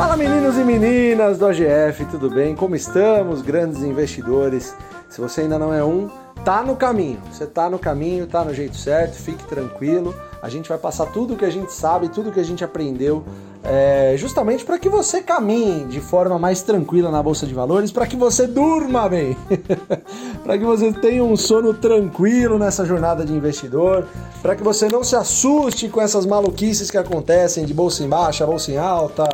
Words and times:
Fala 0.00 0.16
meninos 0.16 0.56
e 0.56 0.64
meninas 0.64 1.36
do 1.36 1.44
AGF, 1.44 2.06
tudo 2.06 2.30
bem? 2.30 2.56
Como 2.56 2.74
estamos, 2.74 3.42
grandes 3.42 3.82
investidores? 3.82 4.74
Se 5.10 5.20
você 5.20 5.42
ainda 5.42 5.58
não 5.58 5.74
é 5.74 5.84
um, 5.84 6.08
tá 6.42 6.62
no 6.62 6.74
caminho. 6.74 7.20
Você 7.30 7.44
tá 7.44 7.68
no 7.68 7.78
caminho, 7.78 8.26
tá 8.26 8.42
no 8.42 8.54
jeito 8.54 8.78
certo, 8.78 9.12
fique 9.12 9.44
tranquilo. 9.44 10.14
A 10.42 10.48
gente 10.48 10.70
vai 10.70 10.78
passar 10.78 11.04
tudo 11.04 11.36
que 11.36 11.44
a 11.44 11.50
gente 11.50 11.70
sabe, 11.70 12.08
tudo 12.08 12.32
que 12.32 12.40
a 12.40 12.42
gente 12.42 12.64
aprendeu, 12.64 13.22
é, 13.62 14.14
justamente 14.16 14.64
para 14.64 14.78
que 14.78 14.88
você 14.88 15.20
caminhe 15.20 15.84
de 15.84 16.00
forma 16.00 16.38
mais 16.38 16.62
tranquila 16.62 17.10
na 17.10 17.22
bolsa 17.22 17.46
de 17.46 17.52
valores, 17.52 17.92
para 17.92 18.06
que 18.06 18.16
você 18.16 18.46
durma 18.46 19.06
bem, 19.06 19.36
para 20.42 20.56
que 20.56 20.64
você 20.64 20.94
tenha 20.94 21.22
um 21.22 21.36
sono 21.36 21.74
tranquilo 21.74 22.58
nessa 22.58 22.86
jornada 22.86 23.22
de 23.22 23.34
investidor, 23.34 24.06
para 24.40 24.56
que 24.56 24.62
você 24.62 24.88
não 24.88 25.04
se 25.04 25.14
assuste 25.14 25.90
com 25.90 26.00
essas 26.00 26.24
maluquices 26.24 26.90
que 26.90 26.96
acontecem 26.96 27.66
de 27.66 27.74
bolsa 27.74 28.02
em 28.02 28.08
baixa, 28.08 28.46
bolsa 28.46 28.72
em 28.72 28.78
alta 28.78 29.28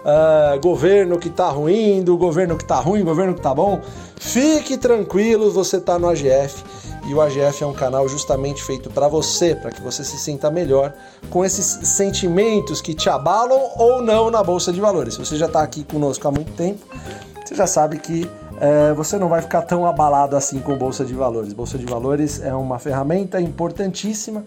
uh, 0.00 0.60
governo 0.60 1.18
que 1.18 1.30
tá 1.30 1.48
ruim, 1.48 2.02
do 2.02 2.16
governo 2.16 2.56
que 2.56 2.64
tá 2.64 2.76
ruim, 2.76 3.04
governo 3.04 3.34
que 3.34 3.40
tá 3.40 3.54
bom. 3.54 3.80
Fique 4.16 4.76
tranquilo, 4.76 5.50
você 5.50 5.80
tá 5.80 5.98
no 5.98 6.08
AGF 6.08 6.62
e 7.06 7.14
o 7.14 7.20
AGF 7.20 7.64
é 7.64 7.66
um 7.66 7.72
canal 7.72 8.08
justamente 8.08 8.62
feito 8.62 8.90
para 8.90 9.08
você, 9.08 9.54
para 9.54 9.70
que 9.70 9.80
você 9.80 10.04
se 10.04 10.18
sinta 10.18 10.50
melhor 10.50 10.92
com 11.30 11.44
esses 11.44 11.88
sentimentos 11.88 12.80
que 12.80 12.94
te 12.94 13.08
abalam 13.08 13.58
ou 13.76 14.02
não 14.02 14.30
na 14.30 14.42
bolsa 14.42 14.72
de 14.72 14.80
valores. 14.80 15.14
Se 15.14 15.20
você 15.20 15.36
já 15.36 15.46
está 15.46 15.62
aqui 15.62 15.84
conosco 15.84 16.26
há 16.28 16.30
muito 16.30 16.52
tempo, 16.52 16.86
você 17.44 17.54
já 17.54 17.66
sabe 17.66 17.98
que 17.98 18.30
é, 18.60 18.92
você 18.92 19.18
não 19.18 19.28
vai 19.28 19.40
ficar 19.40 19.62
tão 19.62 19.86
abalado 19.86 20.36
assim 20.36 20.60
com 20.60 20.76
bolsa 20.76 21.04
de 21.04 21.14
valores. 21.14 21.54
Bolsa 21.54 21.78
de 21.78 21.86
valores 21.86 22.42
é 22.42 22.54
uma 22.54 22.78
ferramenta 22.78 23.40
importantíssima 23.40 24.44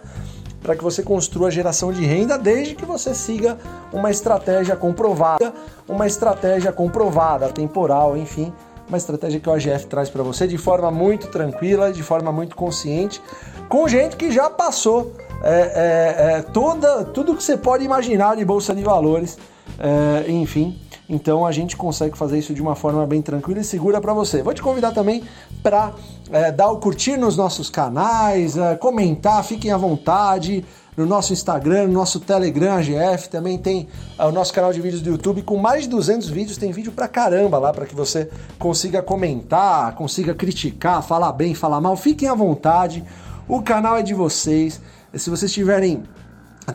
para 0.63 0.75
que 0.75 0.83
você 0.83 1.03
construa 1.03 1.51
geração 1.51 1.91
de 1.91 2.03
renda 2.05 2.37
desde 2.37 2.73
que 2.73 2.85
você 2.85 3.13
siga 3.13 3.57
uma 3.91 4.09
estratégia 4.09 4.75
comprovada, 4.75 5.53
uma 5.87 6.07
estratégia 6.07 6.71
comprovada, 6.71 7.49
temporal, 7.49 8.17
enfim, 8.17 8.51
uma 8.87 8.97
estratégia 8.97 9.39
que 9.39 9.49
o 9.49 9.53
AGF 9.53 9.85
traz 9.87 10.09
para 10.09 10.23
você 10.23 10.47
de 10.47 10.57
forma 10.57 10.89
muito 10.89 11.27
tranquila, 11.27 11.91
de 11.91 12.01
forma 12.01 12.31
muito 12.31 12.55
consciente, 12.55 13.21
com 13.67 13.87
gente 13.87 14.15
que 14.15 14.31
já 14.31 14.49
passou 14.49 15.11
é, 15.43 15.51
é, 15.51 16.37
é, 16.37 16.41
toda, 16.41 17.03
tudo 17.03 17.35
que 17.35 17.43
você 17.43 17.57
pode 17.57 17.83
imaginar 17.83 18.37
de 18.37 18.45
bolsa 18.45 18.73
de 18.73 18.81
valores, 18.81 19.37
é, 19.77 20.31
enfim. 20.31 20.79
Então 21.09 21.45
a 21.45 21.51
gente 21.51 21.75
consegue 21.75 22.17
fazer 22.17 22.39
isso 22.39 22.53
de 22.53 22.61
uma 22.61 22.75
forma 22.75 23.05
bem 23.05 23.21
tranquila 23.21 23.59
e 23.59 23.63
segura 23.63 23.99
para 23.99 24.13
você. 24.13 24.41
Vou 24.41 24.53
te 24.53 24.61
convidar 24.61 24.93
também 24.93 25.23
para 25.61 25.93
é, 26.33 26.51
dar 26.51 26.71
o 26.71 26.79
curtir 26.79 27.15
nos 27.15 27.37
nossos 27.37 27.69
canais, 27.69 28.57
é, 28.57 28.75
comentar, 28.75 29.43
fiquem 29.43 29.71
à 29.71 29.77
vontade 29.77 30.65
no 30.97 31.05
nosso 31.05 31.31
Instagram, 31.31 31.85
no 31.85 31.93
nosso 31.93 32.19
Telegram 32.19 32.75
AGF, 32.77 33.29
também 33.29 33.55
tem 33.57 33.87
é, 34.17 34.25
o 34.25 34.31
nosso 34.31 34.51
canal 34.51 34.73
de 34.73 34.81
vídeos 34.81 35.01
do 35.03 35.11
YouTube 35.11 35.43
com 35.43 35.57
mais 35.57 35.83
de 35.83 35.89
200 35.89 36.27
vídeos, 36.29 36.57
tem 36.57 36.71
vídeo 36.71 36.91
pra 36.91 37.07
caramba 37.07 37.59
lá 37.59 37.71
para 37.71 37.85
que 37.85 37.93
você 37.93 38.31
consiga 38.57 39.03
comentar, 39.03 39.93
consiga 39.93 40.33
criticar, 40.33 41.03
falar 41.03 41.31
bem, 41.33 41.53
falar 41.53 41.79
mal, 41.79 41.95
fiquem 41.95 42.27
à 42.27 42.33
vontade. 42.33 43.03
O 43.47 43.61
canal 43.61 43.97
é 43.97 44.01
de 44.01 44.15
vocês. 44.15 44.81
Se 45.13 45.29
vocês 45.29 45.53
tiverem 45.53 46.03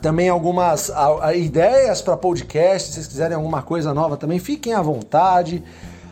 também 0.00 0.28
algumas 0.28 0.88
a, 0.88 1.26
a, 1.28 1.34
ideias 1.34 2.00
para 2.00 2.16
podcast, 2.16 2.88
se 2.88 2.94
vocês 2.94 3.06
quiserem 3.08 3.36
alguma 3.36 3.62
coisa 3.62 3.92
nova 3.92 4.16
também, 4.16 4.38
fiquem 4.38 4.72
à 4.72 4.82
vontade. 4.82 5.64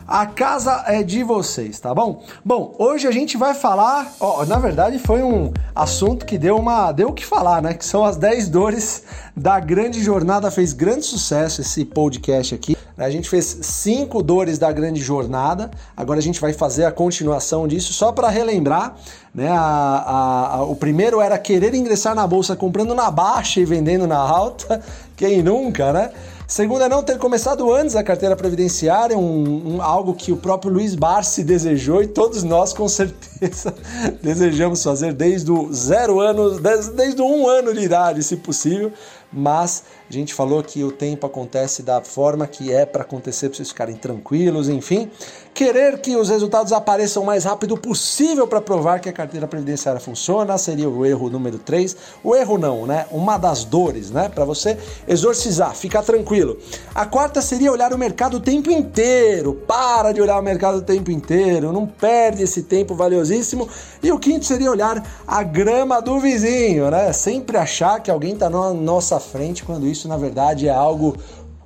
A 0.08 0.24
casa 0.24 0.84
é 0.86 1.02
de 1.02 1.24
vocês, 1.24 1.80
tá 1.80 1.92
bom? 1.92 2.22
Bom, 2.44 2.72
hoje 2.78 3.08
a 3.08 3.10
gente 3.10 3.36
vai 3.36 3.54
falar, 3.54 4.12
ó, 4.20 4.44
na 4.44 4.56
verdade 4.56 5.00
foi 5.00 5.20
um 5.20 5.52
assunto 5.74 6.24
que 6.24 6.38
deu 6.38 6.56
uma, 6.56 6.92
deu 6.92 7.08
o 7.08 7.12
que 7.12 7.26
falar, 7.26 7.60
né? 7.60 7.74
Que 7.74 7.84
são 7.84 8.04
as 8.04 8.16
10 8.16 8.48
dores 8.48 9.02
da 9.36 9.58
grande 9.58 10.00
jornada, 10.00 10.48
fez 10.48 10.72
grande 10.72 11.04
sucesso 11.04 11.60
esse 11.60 11.84
podcast 11.84 12.54
aqui. 12.54 12.76
A 12.96 13.10
gente 13.10 13.28
fez 13.28 13.58
cinco 13.62 14.22
dores 14.22 14.58
da 14.58 14.70
grande 14.70 15.02
jornada. 15.02 15.72
Agora 15.96 16.20
a 16.20 16.22
gente 16.22 16.40
vai 16.40 16.52
fazer 16.52 16.84
a 16.84 16.92
continuação 16.92 17.66
disso 17.66 17.92
só 17.92 18.12
para 18.12 18.28
relembrar, 18.28 18.94
né? 19.34 19.48
A, 19.48 19.58
a, 19.58 20.54
a, 20.54 20.62
o 20.62 20.76
primeiro 20.76 21.20
era 21.20 21.36
querer 21.36 21.74
ingressar 21.74 22.14
na 22.14 22.26
bolsa 22.28 22.54
comprando 22.54 22.94
na 22.94 23.10
baixa 23.10 23.58
e 23.60 23.64
vendendo 23.64 24.06
na 24.06 24.16
alta. 24.16 24.80
Quem 25.16 25.42
nunca, 25.42 25.92
né? 25.92 26.12
Segundo 26.46 26.84
é 26.84 26.88
não 26.88 27.02
ter 27.02 27.18
começado 27.18 27.72
antes 27.74 27.96
a 27.96 28.04
carteira 28.04 28.36
previdenciária, 28.36 29.18
um, 29.18 29.74
um, 29.74 29.82
algo 29.82 30.14
que 30.14 30.30
o 30.30 30.36
próprio 30.36 30.70
Luiz 30.70 30.94
Barsi 30.94 31.42
desejou 31.42 32.02
e 32.02 32.06
todos 32.06 32.44
nós 32.44 32.72
com 32.72 32.88
certeza 32.88 33.74
desejamos 34.22 34.80
fazer 34.80 35.12
desde 35.12 35.50
o 35.50 35.72
zero 35.72 36.20
ano, 36.20 36.60
desde, 36.60 36.92
desde 36.92 37.20
um 37.20 37.48
ano 37.48 37.74
de 37.74 37.80
idade, 37.80 38.22
se 38.22 38.36
possível 38.36 38.92
mas 39.32 39.84
a 40.08 40.12
gente 40.12 40.32
falou 40.32 40.62
que 40.62 40.84
o 40.84 40.92
tempo 40.92 41.26
acontece 41.26 41.82
da 41.82 42.00
forma 42.00 42.46
que 42.46 42.72
é 42.72 42.86
para 42.86 43.02
acontecer, 43.02 43.48
para 43.48 43.56
vocês 43.56 43.68
ficarem 43.68 43.96
tranquilos, 43.96 44.68
enfim. 44.68 45.10
Querer 45.52 46.02
que 46.02 46.14
os 46.14 46.28
resultados 46.28 46.70
apareçam 46.70 47.22
o 47.22 47.26
mais 47.26 47.44
rápido 47.44 47.78
possível 47.78 48.46
para 48.46 48.60
provar 48.60 49.00
que 49.00 49.08
a 49.08 49.12
carteira 49.12 49.48
previdenciária 49.48 49.98
funciona 49.98 50.58
seria 50.58 50.86
o 50.86 51.04
erro 51.06 51.30
número 51.30 51.58
3. 51.58 51.96
O 52.22 52.36
erro 52.36 52.58
não, 52.58 52.86
né? 52.86 53.06
Uma 53.10 53.38
das 53.38 53.64
dores, 53.64 54.10
né? 54.10 54.28
Para 54.28 54.44
você 54.44 54.76
exorcizar, 55.08 55.74
ficar 55.74 56.02
tranquilo. 56.02 56.58
A 56.94 57.06
quarta 57.06 57.40
seria 57.40 57.72
olhar 57.72 57.94
o 57.94 57.98
mercado 57.98 58.36
o 58.36 58.40
tempo 58.40 58.70
inteiro. 58.70 59.54
Para 59.66 60.12
de 60.12 60.20
olhar 60.20 60.38
o 60.38 60.42
mercado 60.42 60.76
o 60.76 60.82
tempo 60.82 61.10
inteiro, 61.10 61.72
não 61.72 61.86
perde 61.86 62.42
esse 62.42 62.64
tempo 62.64 62.94
valiosíssimo. 62.94 63.66
E 64.02 64.12
o 64.12 64.18
quinto 64.18 64.44
seria 64.44 64.70
olhar 64.70 65.02
a 65.26 65.42
grama 65.42 66.02
do 66.02 66.20
vizinho, 66.20 66.90
né? 66.90 67.14
Sempre 67.14 67.56
achar 67.56 68.00
que 68.00 68.10
alguém 68.10 68.34
está 68.34 68.50
na 68.50 68.74
nossa 68.74 69.15
nossa 69.16 69.20
frente, 69.20 69.64
quando 69.64 69.86
isso 69.86 70.06
na 70.06 70.16
verdade 70.16 70.68
é 70.68 70.74
algo 70.74 71.16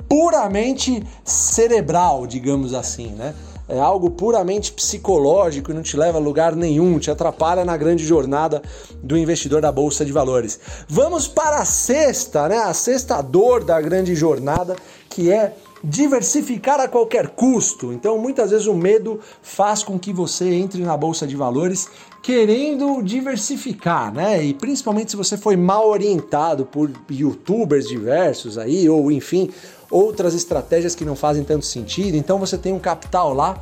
puramente 0.09 1.05
cerebral, 1.25 2.27
digamos 2.27 2.72
assim, 2.75 3.09
né? 3.09 3.34
É 3.69 3.78
algo 3.78 4.11
puramente 4.11 4.72
psicológico 4.72 5.71
e 5.71 5.75
não 5.75 5.83
te 5.83 5.97
leva 5.97 6.19
a 6.19 6.21
lugar 6.21 6.56
nenhum, 6.56 6.99
te 6.99 7.09
atrapalha 7.09 7.65
na 7.65 7.77
grande 7.77 8.05
jornada 8.05 8.61
do 9.00 9.16
investidor 9.16 9.62
da 9.62 9.71
bolsa 9.71 10.05
de 10.05 10.11
valores. 10.11 10.59
Vamos 10.88 11.28
para 11.28 11.59
a 11.59 11.65
sexta, 11.65 12.49
né? 12.49 12.59
A 12.59 12.75
sexta 12.75 13.22
dor 13.22 13.62
da 13.62 13.81
grande 13.81 14.17
jornada, 14.17 14.75
que 15.09 15.31
é 15.31 15.55
diversificar 15.83 16.79
a 16.81 16.89
qualquer 16.89 17.29
custo. 17.29 17.93
Então, 17.93 18.19
muitas 18.19 18.51
vezes 18.51 18.67
o 18.67 18.75
medo 18.75 19.21
faz 19.43 19.83
com 19.83 19.99
que 19.99 20.13
você 20.13 20.53
entre 20.55 20.83
na 20.83 20.97
bolsa 20.97 21.27
de 21.27 21.37
valores 21.37 21.89
querendo 22.23 23.03
diversificar, 23.03 24.13
né? 24.13 24.43
E 24.45 24.53
principalmente 24.53 25.11
se 25.11 25.17
você 25.17 25.37
foi 25.37 25.57
mal 25.57 25.89
orientado 25.89 26.67
por 26.67 26.91
youtubers 27.11 27.89
diversos 27.89 28.59
aí, 28.59 28.89
ou 28.89 29.11
enfim, 29.11 29.51
outras 29.91 30.35
estratégias 30.35 30.95
que 30.95 31.05
não 31.05 31.17
fazem 31.17 31.43
tanto 31.45 31.65
sentido. 31.65 32.17
Então 32.17 32.39
você 32.39 32.59
tem 32.59 32.73
um 32.73 32.79
capital 32.79 33.33
lá 33.33 33.59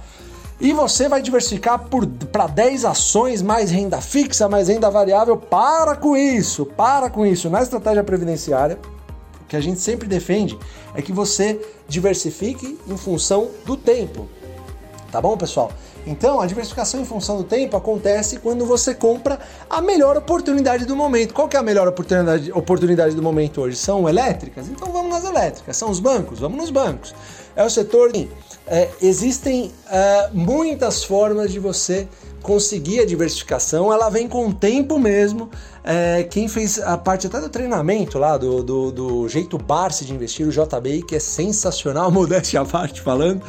e 0.61 0.73
você 0.73 1.09
vai 1.09 1.23
diversificar 1.23 1.87
para 2.33 2.49
10 2.49 2.85
ações, 2.85 3.43
mais 3.43 3.71
renda 3.71 4.01
fixa, 4.01 4.49
mais 4.49 4.67
renda 4.67 4.91
variável. 4.91 5.37
Para 5.37 5.95
com 5.95 6.17
isso, 6.17 6.67
para 6.67 7.09
com 7.09 7.25
isso. 7.25 7.49
Na 7.49 7.63
estratégia 7.63 8.03
previdenciária, 8.03 8.77
que 9.49 9.57
a 9.57 9.61
gente 9.61 9.81
sempre 9.81 10.07
defende 10.07 10.59
é 10.95 11.03
que 11.03 11.13
você 11.13 11.61
diversifique 11.89 12.79
em 12.87 12.97
função 12.97 13.49
do 13.65 13.77
tempo. 13.77 14.29
Tá 15.11 15.23
bom, 15.23 15.37
pessoal? 15.37 15.73
Então, 16.07 16.41
a 16.41 16.47
diversificação 16.47 17.01
em 17.01 17.05
função 17.05 17.39
do 17.39 17.45
tempo 17.45 17.77
acontece 17.77 18.39
quando 18.39 18.65
você 18.65 18.95
compra 18.95 19.39
a 19.69 19.81
melhor 19.81 20.17
oportunidade 20.17 20.85
do 20.85 20.95
momento. 20.95 21.35
Qual 21.35 21.49
que 21.49 21.57
é 21.57 21.61
a 21.61 21.63
melhor 21.63 21.89
oportunidade, 21.89 22.53
oportunidade 22.53 23.15
do 23.15 23.23
momento 23.23 23.61
hoje? 23.61 23.77
São 23.77 24.09
elétricas? 24.09 24.69
Então 24.69 24.91
vamos 24.93 25.11
nas 25.11 25.25
elétricas. 25.25 25.77
São 25.77 25.91
os 25.91 26.01
bancos? 26.01 26.41
Vamos 26.41 26.59
nos 26.59 26.71
bancos. 26.71 27.15
É 27.57 27.65
o 27.65 27.71
setor. 27.71 28.11
É, 28.67 28.89
existem 29.03 29.73
é, 29.91 30.31
muitas 30.33 31.05
formas 31.05 31.53
de 31.53 31.59
você 31.59 32.07
conseguir 32.43 33.01
a 33.01 33.07
diversificação, 33.07 33.93
ela 33.93 34.09
vem 34.09 34.29
com 34.29 34.49
o 34.49 34.55
tempo 34.55 34.99
mesmo. 34.99 35.51
É, 35.85 36.23
quem 36.25 36.49
fez 36.49 36.79
a 36.79 36.97
parte 36.99 37.27
até 37.27 37.41
do 37.41 37.49
treinamento 37.49 38.19
lá, 38.19 38.37
do, 38.37 38.63
do, 38.63 38.93
do 38.93 39.29
jeito 39.29 39.57
Barsi 39.57 40.05
de 40.05 40.13
investir, 40.13 40.47
o 40.47 40.51
JBI, 40.51 41.03
que 41.03 41.17
é 41.17 41.19
sensacional, 41.19 42.11
modéstia 42.13 42.61
à 42.61 42.65
parte 42.65 43.01
falando, 43.01 43.43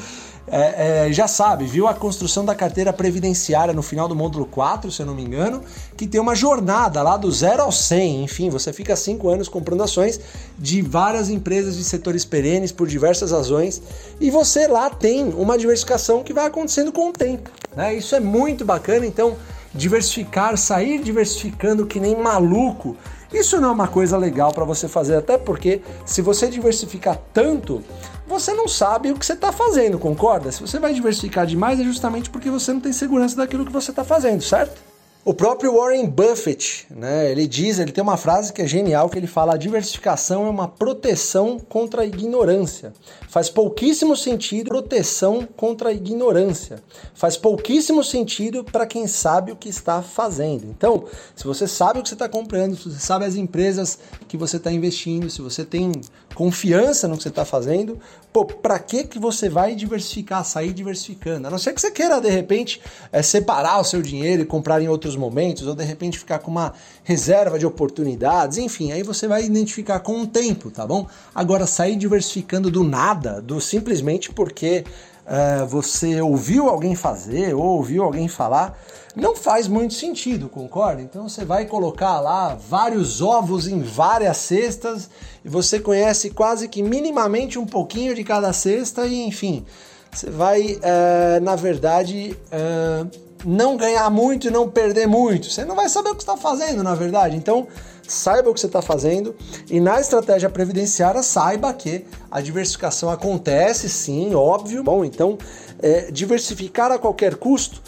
é, 0.52 1.08
é, 1.08 1.14
já 1.14 1.28
sabe, 1.28 1.66
viu 1.66 1.88
a 1.88 1.94
construção 1.94 2.44
da 2.44 2.56
carteira 2.56 2.92
previdenciária 2.92 3.74
no 3.74 3.82
final 3.82 4.08
do 4.08 4.16
módulo 4.16 4.46
4, 4.46 4.92
se 4.92 5.02
eu 5.02 5.06
não 5.06 5.14
me 5.14 5.24
engano, 5.24 5.62
que 5.96 6.08
tem 6.08 6.20
uma 6.20 6.36
jornada 6.36 7.02
lá 7.02 7.18
do 7.18 7.32
zero 7.32 7.64
ao 7.64 7.72
100. 7.72 8.24
Enfim, 8.24 8.50
você 8.50 8.74
fica 8.74 8.96
5 8.96 9.30
anos 9.30 9.48
comprando 9.48 9.84
ações 9.84 10.20
de 10.58 10.82
várias 10.82 11.30
empresas 11.30 11.78
de 11.78 11.84
setores 11.84 12.26
perenes 12.26 12.72
por 12.72 12.88
diversas 12.88 13.32
razões 13.32 13.82
e 14.20 14.30
você 14.30 14.68
lá 14.68 14.90
tem 14.90 15.30
uma 15.30 15.58
diversificação 15.58 16.24
que 16.24 16.34
vai 16.34 16.48
acontecendo 16.48 16.92
com 16.92 17.10
o 17.10 17.14
tempo. 17.14 17.50
Né? 17.76 17.96
Isso 17.96 18.16
é 18.16 18.20
muito 18.20 18.66
bacana, 18.66 19.06
então 19.06 19.38
diversificar, 19.74 20.58
sair 20.58 21.02
diversificando 21.02 21.86
que 21.86 22.00
nem 22.00 22.16
maluco 22.16 22.98
isso 23.32 23.60
não 23.62 23.70
é 23.70 23.72
uma 23.72 23.88
coisa 23.88 24.18
legal 24.18 24.52
para 24.52 24.66
você 24.66 24.88
fazer, 24.88 25.16
até 25.16 25.38
porque 25.38 25.82
se 26.06 26.22
você 26.22 26.48
diversificar 26.48 27.20
tanto, 27.34 27.84
você 28.28 28.54
não 28.54 28.68
sabe 28.68 29.12
o 29.12 29.16
que 29.18 29.26
você 29.26 29.34
está 29.34 29.52
fazendo, 29.52 30.00
concorda? 30.00 30.52
Se 30.52 30.62
você 30.62 30.80
vai 30.80 30.94
diversificar 30.94 31.46
demais 31.46 31.80
é 31.80 31.84
justamente 31.84 32.30
porque 32.30 32.50
você 32.50 32.74
não 32.74 32.80
tem 32.80 32.94
segurança 32.94 33.36
daquilo 33.36 33.66
que 33.66 33.72
você 33.72 33.92
está 33.92 34.04
fazendo, 34.04 34.42
certo? 34.42 34.89
O 35.26 35.34
próprio 35.34 35.76
Warren 35.76 36.08
Buffett, 36.08 36.88
né, 36.90 37.30
ele 37.30 37.46
diz, 37.46 37.78
ele 37.78 37.92
tem 37.92 38.02
uma 38.02 38.16
frase 38.16 38.54
que 38.54 38.62
é 38.62 38.68
genial, 38.68 39.10
que 39.10 39.18
ele 39.18 39.28
fala: 39.28 39.54
a 39.54 39.58
diversificação 39.58 40.46
é 40.46 40.50
uma 40.50 40.66
proteção 40.68 41.60
contra 41.60 42.04
a 42.04 42.06
ignorância. 42.06 42.94
Faz 43.28 43.50
pouquíssimo 43.50 44.16
sentido 44.16 44.70
proteção 44.70 45.46
contra 45.58 45.90
a 45.90 45.94
ignorância. 45.94 46.82
Faz 47.14 47.36
pouquíssimo 47.36 48.02
sentido 48.02 48.64
para 48.64 48.88
quem 48.88 49.08
sabe 49.08 49.52
o 49.52 49.58
que 49.58 49.68
está 49.68 50.02
fazendo. 50.02 50.66
Então, 50.66 51.04
se 51.36 51.44
você 51.44 51.68
sabe 51.68 52.00
o 52.00 52.02
que 52.02 52.08
você 52.08 52.16
está 52.16 52.30
comprando, 52.30 52.78
se 52.78 52.90
você 52.90 53.00
sabe 53.00 53.26
as 53.26 53.36
empresas 53.36 54.00
que 54.26 54.38
você 54.38 54.56
está 54.56 54.72
investindo, 54.72 55.30
se 55.30 55.42
você 55.42 55.66
tem 55.66 55.92
confiança 56.34 57.08
no 57.08 57.18
que 57.18 57.24
você 57.24 57.30
está 57.30 57.44
fazendo, 57.44 58.00
pô, 58.32 58.46
para 58.46 58.80
que 58.80 59.04
que 59.04 59.20
você 59.20 59.50
vai 59.50 59.76
diversificar, 59.76 60.46
sair 60.46 60.72
diversificando? 60.72 61.48
A 61.48 61.52
não 61.52 61.58
ser 61.58 61.74
que 61.74 61.82
você 61.82 61.92
queira 61.92 62.22
de 62.22 62.30
repente 62.30 62.82
é, 63.12 63.22
separar 63.22 63.80
o 63.80 63.84
seu 63.84 64.02
dinheiro 64.02 64.44
e 64.44 64.46
comprar 64.46 64.82
em 64.82 64.88
outros 64.88 65.09
momentos, 65.16 65.68
ou 65.68 65.76
de 65.76 65.84
repente 65.84 66.18
ficar 66.18 66.40
com 66.40 66.52
uma 66.52 66.74
reserva 67.04 67.58
de 67.58 67.66
oportunidades, 67.66 68.58
enfim, 68.58 68.92
aí 68.92 69.04
você 69.04 69.28
vai 69.28 69.44
identificar 69.44 70.00
com 70.00 70.22
o 70.22 70.28
tempo, 70.28 70.72
tá 70.72 70.86
bom? 70.86 71.08
Agora 71.34 71.66
sair 71.66 71.96
diversificando 71.96 72.70
do 72.70 72.84
nada, 72.84 73.42
do 73.42 73.60
simplesmente 73.62 74.32
porque 74.32 74.84
uh, 75.26 75.66
você 75.68 76.22
ouviu 76.22 76.70
alguém 76.70 76.96
fazer 76.96 77.54
ou 77.54 77.64
ouviu 77.64 78.04
alguém 78.04 78.28
falar, 78.28 78.78
não 79.16 79.36
faz 79.36 79.68
muito 79.68 79.94
sentido, 79.94 80.50
concorda? 80.50 81.02
Então 81.02 81.28
você 81.28 81.46
vai 81.46 81.66
colocar 81.66 82.20
lá 82.20 82.56
vários 82.56 83.22
ovos 83.22 83.68
em 83.68 83.82
várias 83.82 84.38
cestas 84.38 85.10
e 85.44 85.50
você 85.50 85.80
conhece 85.80 86.30
quase 86.30 86.68
que 86.68 86.82
minimamente 86.82 87.60
um 87.60 87.66
pouquinho 87.66 88.16
de 88.16 88.24
cada 88.24 88.54
cesta 88.54 89.06
e 89.06 89.22
enfim, 89.22 89.66
você 90.12 90.30
vai, 90.30 90.74
uh, 90.74 91.42
na 91.42 91.56
verdade, 91.56 92.36
uh, 92.52 93.29
não 93.46 93.78
ganhar 93.78 94.10
muito 94.10 94.48
e 94.48 94.52
não 94.52 94.70
perder 94.70 95.08
muito. 95.08 95.50
Você 95.50 95.64
não 95.66 95.76
vai 95.76 95.90
saber 95.90 96.10
o 96.10 96.16
que 96.16 96.22
está 96.22 96.38
fazendo, 96.38 96.84
na 96.84 96.96
verdade. 96.96 97.36
Então, 97.36 97.68
saiba 98.08 98.50
o 98.50 98.54
que 98.54 98.60
você 98.60 98.66
está 98.68 98.82
fazendo 98.82 99.36
e 99.70 99.80
na 99.80 100.00
estratégia 100.00 100.50
previdenciária 100.50 101.22
saiba 101.22 101.74
que 101.74 102.06
a 102.30 102.42
diversificação 102.42 103.10
acontece, 103.10 103.88
sim, 103.90 104.34
óbvio. 104.34 104.84
Bom, 104.84 105.06
então, 105.06 105.38
é, 105.82 106.12
diversificar 106.12 106.92
a 106.92 106.98
qualquer 106.98 107.36
custo 107.36 107.82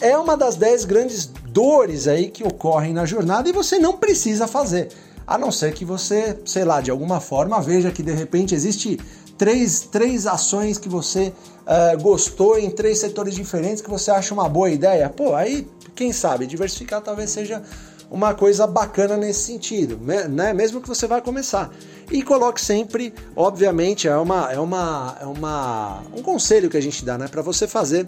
é 0.00 0.16
uma 0.16 0.36
das 0.36 0.56
10 0.56 0.84
grandes 0.84 1.26
dores 1.26 2.06
aí 2.06 2.30
que 2.30 2.44
ocorrem 2.44 2.92
na 2.92 3.04
jornada 3.04 3.48
e 3.48 3.52
você 3.52 3.78
não 3.78 3.96
precisa 3.96 4.46
fazer. 4.46 4.88
A 5.26 5.36
não 5.36 5.52
ser 5.52 5.74
que 5.74 5.84
você, 5.84 6.38
sei 6.46 6.64
lá, 6.64 6.80
de 6.80 6.90
alguma 6.90 7.20
forma 7.20 7.60
veja 7.60 7.90
que 7.90 8.02
de 8.02 8.12
repente 8.12 8.54
existe 8.54 8.98
três, 9.38 9.80
três 9.80 10.26
ações 10.26 10.76
que 10.76 10.88
você 10.88 11.32
uh, 11.62 12.02
gostou 12.02 12.58
em 12.58 12.70
três 12.70 12.98
setores 12.98 13.34
diferentes 13.34 13.80
que 13.80 13.88
você 13.88 14.10
acha 14.10 14.34
uma 14.34 14.48
boa 14.48 14.68
ideia. 14.68 15.08
Pô, 15.08 15.34
aí, 15.34 15.66
quem 15.94 16.12
sabe, 16.12 16.46
diversificar 16.46 17.00
talvez 17.00 17.30
seja 17.30 17.62
uma 18.10 18.34
coisa 18.34 18.66
bacana 18.66 19.16
nesse 19.16 19.40
sentido, 19.40 20.00
né? 20.30 20.52
Mesmo 20.52 20.80
que 20.80 20.88
você 20.88 21.06
vá 21.06 21.20
começar. 21.20 21.70
E 22.10 22.22
coloque 22.22 22.60
sempre, 22.60 23.12
obviamente, 23.36 24.08
é 24.08 24.16
uma 24.16 24.50
é 24.50 24.58
uma 24.58 25.16
é 25.20 25.26
uma 25.26 26.02
um 26.16 26.22
conselho 26.22 26.70
que 26.70 26.76
a 26.76 26.80
gente 26.80 27.04
dá, 27.04 27.18
né, 27.18 27.28
para 27.28 27.42
você 27.42 27.68
fazer 27.68 28.06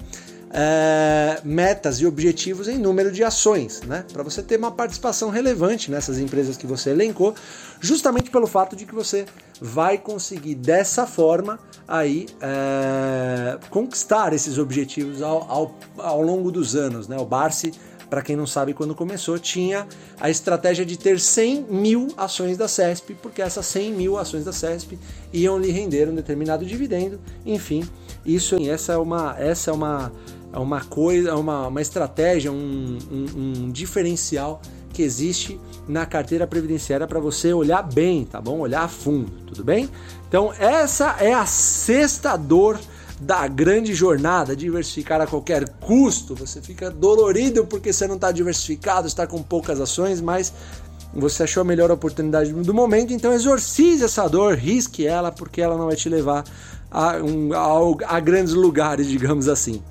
é, 0.52 1.40
metas 1.44 2.00
e 2.00 2.06
objetivos 2.06 2.66
em 2.66 2.76
número 2.76 3.12
de 3.12 3.22
ações, 3.22 3.82
né? 3.82 4.04
Para 4.12 4.22
você 4.22 4.42
ter 4.42 4.58
uma 4.58 4.72
participação 4.72 5.30
relevante 5.30 5.90
nessas 5.90 6.18
empresas 6.18 6.56
que 6.56 6.66
você 6.66 6.90
elencou, 6.90 7.34
justamente 7.80 8.30
pelo 8.30 8.46
fato 8.46 8.74
de 8.74 8.84
que 8.84 8.94
você 8.94 9.26
vai 9.60 9.96
conseguir 9.96 10.56
dessa 10.56 11.06
forma 11.06 11.58
aí 11.86 12.26
é, 12.40 13.58
conquistar 13.70 14.32
esses 14.32 14.58
objetivos 14.58 15.22
ao, 15.22 15.50
ao, 15.50 15.78
ao 15.98 16.22
longo 16.22 16.50
dos 16.50 16.74
anos, 16.74 17.06
né? 17.06 17.16
O 17.16 17.24
Barsi 17.24 17.72
para 18.10 18.22
quem 18.22 18.34
não 18.34 18.46
sabe, 18.46 18.74
quando 18.74 18.92
começou, 18.92 19.38
tinha 19.38 19.86
a 20.20 20.28
estratégia 20.28 20.84
de 20.84 20.98
ter 20.98 21.20
100 21.20 21.66
mil 21.70 22.08
ações 22.16 22.58
da 22.58 22.66
CESP, 22.66 23.14
porque 23.14 23.40
essas 23.40 23.64
100 23.66 23.92
mil 23.92 24.18
ações 24.18 24.44
da 24.44 24.52
CESP 24.52 24.98
iam 25.32 25.56
lhe 25.56 25.70
render 25.70 26.08
um 26.08 26.14
determinado 26.14 26.66
dividendo. 26.66 27.20
Enfim, 27.46 27.88
isso 28.26 28.56
essa 28.68 28.94
é 28.94 28.96
uma, 28.96 29.36
essa 29.38 29.70
é 29.70 29.72
uma, 29.72 30.12
é 30.52 30.58
uma 30.58 30.84
coisa, 30.84 31.30
é 31.30 31.34
uma, 31.34 31.68
uma 31.68 31.80
estratégia, 31.80 32.50
um, 32.50 32.98
um, 33.10 33.64
um 33.64 33.70
diferencial 33.70 34.60
que 34.92 35.02
existe 35.02 35.60
na 35.86 36.04
carteira 36.04 36.46
previdenciária 36.46 37.06
para 37.06 37.20
você 37.20 37.52
olhar 37.52 37.82
bem, 37.82 38.24
tá 38.24 38.40
bom? 38.40 38.58
Olhar 38.58 38.82
a 38.82 38.88
fundo, 38.88 39.30
tudo 39.46 39.64
bem? 39.64 39.88
Então, 40.28 40.52
essa 40.58 41.16
é 41.20 41.32
a 41.32 41.46
sexta 41.46 42.36
dor 42.36 42.78
da 43.20 43.46
grande 43.46 43.94
jornada, 43.94 44.56
diversificar 44.56 45.20
a 45.20 45.26
qualquer 45.26 45.68
custo. 45.80 46.34
Você 46.34 46.60
fica 46.60 46.90
dolorido 46.90 47.66
porque 47.66 47.92
você 47.92 48.06
não 48.06 48.16
está 48.16 48.32
diversificado, 48.32 49.06
está 49.06 49.26
com 49.26 49.42
poucas 49.42 49.80
ações, 49.80 50.20
mas 50.20 50.52
você 51.12 51.42
achou 51.42 51.60
a 51.60 51.64
melhor 51.64 51.90
oportunidade 51.90 52.52
do 52.52 52.72
momento, 52.72 53.12
então 53.12 53.32
exorcize 53.32 54.04
essa 54.04 54.28
dor, 54.28 54.54
risque 54.54 55.06
ela, 55.06 55.32
porque 55.32 55.60
ela 55.60 55.76
não 55.76 55.86
vai 55.86 55.96
te 55.96 56.08
levar 56.08 56.44
a, 56.90 57.16
um, 57.16 57.52
a, 57.52 58.16
a 58.16 58.20
grandes 58.20 58.54
lugares, 58.54 59.06
digamos 59.06 59.48
assim. 59.48 59.82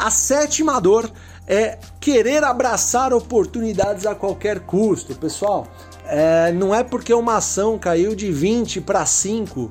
A 0.00 0.10
sétima 0.10 0.80
dor 0.80 1.12
é 1.46 1.78
querer 2.00 2.42
abraçar 2.42 3.12
oportunidades 3.12 4.06
a 4.06 4.14
qualquer 4.14 4.60
custo. 4.60 5.14
Pessoal, 5.14 5.68
é, 6.06 6.50
não 6.52 6.74
é 6.74 6.82
porque 6.82 7.12
uma 7.12 7.36
ação 7.36 7.78
caiu 7.78 8.14
de 8.14 8.32
20 8.32 8.80
para 8.80 9.04
5 9.04 9.70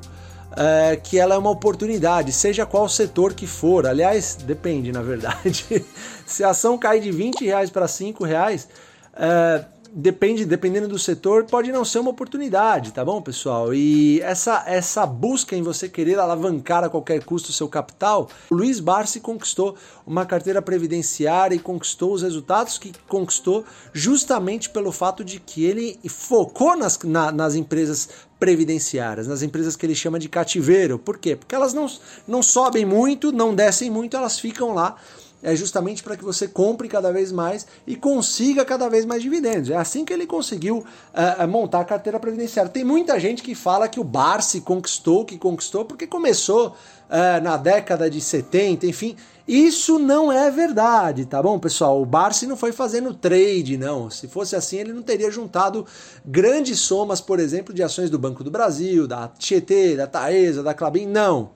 é, 0.56 0.96
que 0.98 1.18
ela 1.18 1.34
é 1.34 1.38
uma 1.40 1.50
oportunidade, 1.50 2.32
seja 2.32 2.64
qual 2.64 2.88
setor 2.88 3.34
que 3.34 3.48
for. 3.48 3.88
Aliás, 3.88 4.36
depende, 4.36 4.92
na 4.92 5.02
verdade. 5.02 5.84
Se 6.28 6.44
a 6.44 6.50
ação 6.50 6.78
cai 6.78 7.00
de 7.00 7.10
20 7.10 7.44
reais 7.44 7.72
para 7.72 7.88
5 7.88 8.24
reais, 8.24 8.68
é, 9.16 9.66
depende, 9.94 10.46
dependendo 10.46 10.88
do 10.88 11.00
setor, 11.00 11.46
pode 11.46 11.72
não 11.72 11.84
ser 11.84 12.00
uma 12.00 12.12
oportunidade, 12.12 12.94
tá 12.94 13.04
bom, 13.04 13.22
pessoal? 13.22 13.74
E 13.74 14.22
essa, 14.22 14.64
essa 14.66 15.06
busca 15.06 15.56
em 15.56 15.62
você 15.62 15.90
querer 15.90 16.20
alavancar 16.20 16.84
a 16.84 16.90
qualquer 16.90 17.24
custo 17.24 17.50
o 17.50 17.54
seu 17.54 17.68
capital, 17.68 18.30
o 18.50 18.56
Luiz 18.56 18.80
Barsi 18.80 19.20
conquistou 19.20 19.76
uma 20.06 20.26
carteira 20.26 20.62
previdenciária 20.62 21.56
e 21.56 21.60
conquistou 21.60 22.14
os 22.14 22.22
resultados 22.22 22.78
que 22.78 22.92
conquistou 23.08 23.66
justamente 23.94 24.70
pelo 24.70 24.92
fato 24.92 25.24
de 25.24 25.40
que 25.40 25.66
ele 25.66 26.00
focou 26.08 26.76
nas, 26.78 26.98
na, 27.04 27.32
nas 27.32 27.56
empresas 27.56 28.10
previdenciárias, 28.40 29.28
nas 29.28 29.42
empresas 29.42 29.76
que 29.76 29.86
ele 29.86 29.96
chama 29.96 30.18
de 30.18 30.30
cativeiro. 30.30 30.98
Por 30.98 31.18
quê? 31.18 31.36
Porque 31.36 31.54
elas 31.54 31.74
não, 31.74 31.88
não 32.28 32.42
sobem 32.42 32.86
muito, 32.86 33.32
não 33.32 33.54
descem 33.54 33.90
muito, 33.90 34.16
elas 34.16 34.40
ficam 34.40 34.74
lá 34.74 34.96
é 35.42 35.56
justamente 35.56 36.04
para 36.04 36.18
que 36.18 36.24
você 36.24 36.48
compre 36.48 36.88
cada 36.88 37.12
vez 37.12 37.32
mais 37.32 37.66
e 37.88 37.96
consiga 37.96 38.66
cada 38.66 38.90
vez 38.90 39.06
mais 39.06 39.22
dividendos. 39.22 39.70
É 39.70 39.76
assim 39.76 40.04
que 40.04 40.14
ele 40.14 40.26
conseguiu 40.26 40.80
uh, 40.80 41.48
montar 41.48 41.82
a 41.82 41.86
carteira 41.86 42.20
previdenciária. 42.20 42.72
Tem 42.72 42.84
muita 42.84 43.20
gente 43.20 43.42
que 43.42 43.56
fala 43.56 43.88
que 43.88 44.00
o 44.00 44.04
Barsi 44.04 44.62
conquistou, 44.62 45.26
que 45.26 45.38
conquistou 45.38 45.86
porque 45.86 46.06
começou 46.06 46.70
uh, 46.70 47.42
na 47.42 47.58
década 47.58 48.10
de 48.10 48.20
70, 48.20 48.86
enfim. 48.86 49.16
Isso 49.48 49.98
não 49.98 50.32
é 50.32 50.52
verdade, 50.52 51.26
tá 51.26 51.42
bom, 51.42 51.58
pessoal? 51.58 52.00
O 52.00 52.06
Barsi 52.06 52.46
não 52.46 52.56
foi 52.56 52.72
fazendo 52.72 53.16
trade, 53.16 53.78
não. 53.78 54.08
Se 54.08 54.28
fosse 54.28 54.56
assim, 54.56 54.78
ele 54.78 54.94
não 54.94 55.02
teria 55.02 55.32
juntado 55.32 55.88
grandes 56.24 56.80
somas, 56.82 57.20
por 57.20 57.40
exemplo, 57.40 57.74
de 57.74 57.82
ações 57.82 58.12
do 58.12 58.20
Banco 58.20 58.44
do 58.44 58.52
Brasil, 58.52 59.08
da 59.08 59.28
Tietê, 59.28 59.96
da 59.96 60.06
Taesa, 60.06 60.62
da 60.62 60.76
Clabin. 60.76 61.08
Não 61.08 61.50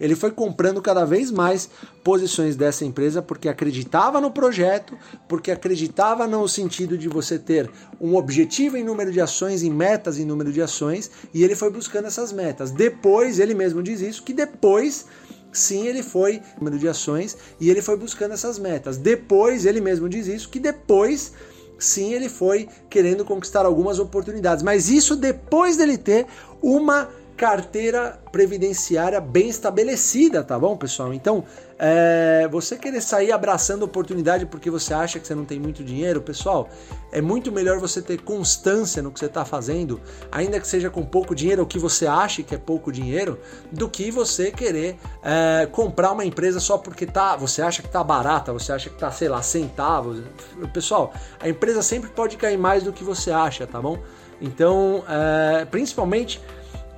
ele 0.00 0.14
foi 0.14 0.30
comprando 0.30 0.80
cada 0.80 1.04
vez 1.04 1.30
mais 1.30 1.68
posições 2.04 2.56
dessa 2.56 2.84
empresa 2.84 3.20
porque 3.20 3.48
acreditava 3.48 4.20
no 4.20 4.30
projeto, 4.30 4.96
porque 5.28 5.50
acreditava 5.50 6.26
no 6.26 6.46
sentido 6.48 6.96
de 6.96 7.08
você 7.08 7.38
ter 7.38 7.70
um 8.00 8.16
objetivo 8.16 8.76
em 8.76 8.84
número 8.84 9.12
de 9.12 9.20
ações, 9.20 9.62
em 9.62 9.70
metas 9.70 10.18
em 10.18 10.24
número 10.24 10.52
de 10.52 10.62
ações, 10.62 11.10
e 11.34 11.42
ele 11.42 11.54
foi 11.54 11.70
buscando 11.70 12.06
essas 12.06 12.32
metas. 12.32 12.70
Depois, 12.70 13.38
ele 13.38 13.54
mesmo 13.54 13.82
diz 13.82 14.00
isso, 14.00 14.22
que 14.22 14.32
depois 14.32 15.06
sim 15.50 15.86
ele 15.86 16.02
foi 16.02 16.42
número 16.58 16.78
de 16.78 16.86
ações 16.86 17.36
e 17.58 17.70
ele 17.70 17.82
foi 17.82 17.96
buscando 17.96 18.34
essas 18.34 18.58
metas. 18.58 18.96
Depois, 18.96 19.66
ele 19.66 19.80
mesmo 19.80 20.08
diz 20.08 20.26
isso, 20.26 20.48
que 20.48 20.60
depois 20.60 21.32
sim 21.78 22.12
ele 22.12 22.28
foi 22.28 22.68
querendo 22.90 23.24
conquistar 23.24 23.64
algumas 23.64 23.98
oportunidades, 23.98 24.62
mas 24.62 24.88
isso 24.88 25.14
depois 25.14 25.76
dele 25.76 25.96
ter 25.96 26.26
uma 26.60 27.08
carteira 27.38 28.18
previdenciária 28.32 29.20
bem 29.20 29.48
estabelecida, 29.48 30.42
tá 30.42 30.58
bom, 30.58 30.76
pessoal? 30.76 31.14
Então, 31.14 31.44
é, 31.78 32.48
você 32.50 32.76
querer 32.76 33.00
sair 33.00 33.30
abraçando 33.30 33.84
oportunidade 33.84 34.44
porque 34.44 34.68
você 34.68 34.92
acha 34.92 35.20
que 35.20 35.26
você 35.26 35.36
não 35.36 35.44
tem 35.44 35.60
muito 35.60 35.84
dinheiro, 35.84 36.20
pessoal, 36.20 36.68
é 37.12 37.20
muito 37.20 37.52
melhor 37.52 37.78
você 37.78 38.02
ter 38.02 38.20
constância 38.22 39.00
no 39.00 39.12
que 39.12 39.20
você 39.20 39.26
está 39.26 39.44
fazendo, 39.44 40.00
ainda 40.32 40.58
que 40.58 40.66
seja 40.66 40.90
com 40.90 41.06
pouco 41.06 41.32
dinheiro, 41.32 41.62
ou 41.62 41.68
que 41.68 41.78
você 41.78 42.08
ache 42.08 42.42
que 42.42 42.56
é 42.56 42.58
pouco 42.58 42.90
dinheiro, 42.90 43.38
do 43.70 43.88
que 43.88 44.10
você 44.10 44.50
querer 44.50 44.98
é, 45.22 45.68
comprar 45.70 46.10
uma 46.10 46.24
empresa 46.24 46.58
só 46.58 46.76
porque 46.76 47.06
tá, 47.06 47.36
você 47.36 47.62
acha 47.62 47.82
que 47.82 47.88
tá 47.88 48.02
barata, 48.02 48.52
você 48.52 48.72
acha 48.72 48.90
que 48.90 48.98
tá, 48.98 49.12
sei 49.12 49.28
lá, 49.28 49.40
centavos. 49.42 50.24
Pessoal, 50.72 51.14
a 51.38 51.48
empresa 51.48 51.82
sempre 51.82 52.10
pode 52.10 52.36
cair 52.36 52.58
mais 52.58 52.82
do 52.82 52.92
que 52.92 53.04
você 53.04 53.30
acha, 53.30 53.64
tá 53.64 53.80
bom? 53.80 53.96
Então, 54.40 55.04
é, 55.08 55.64
principalmente 55.64 56.40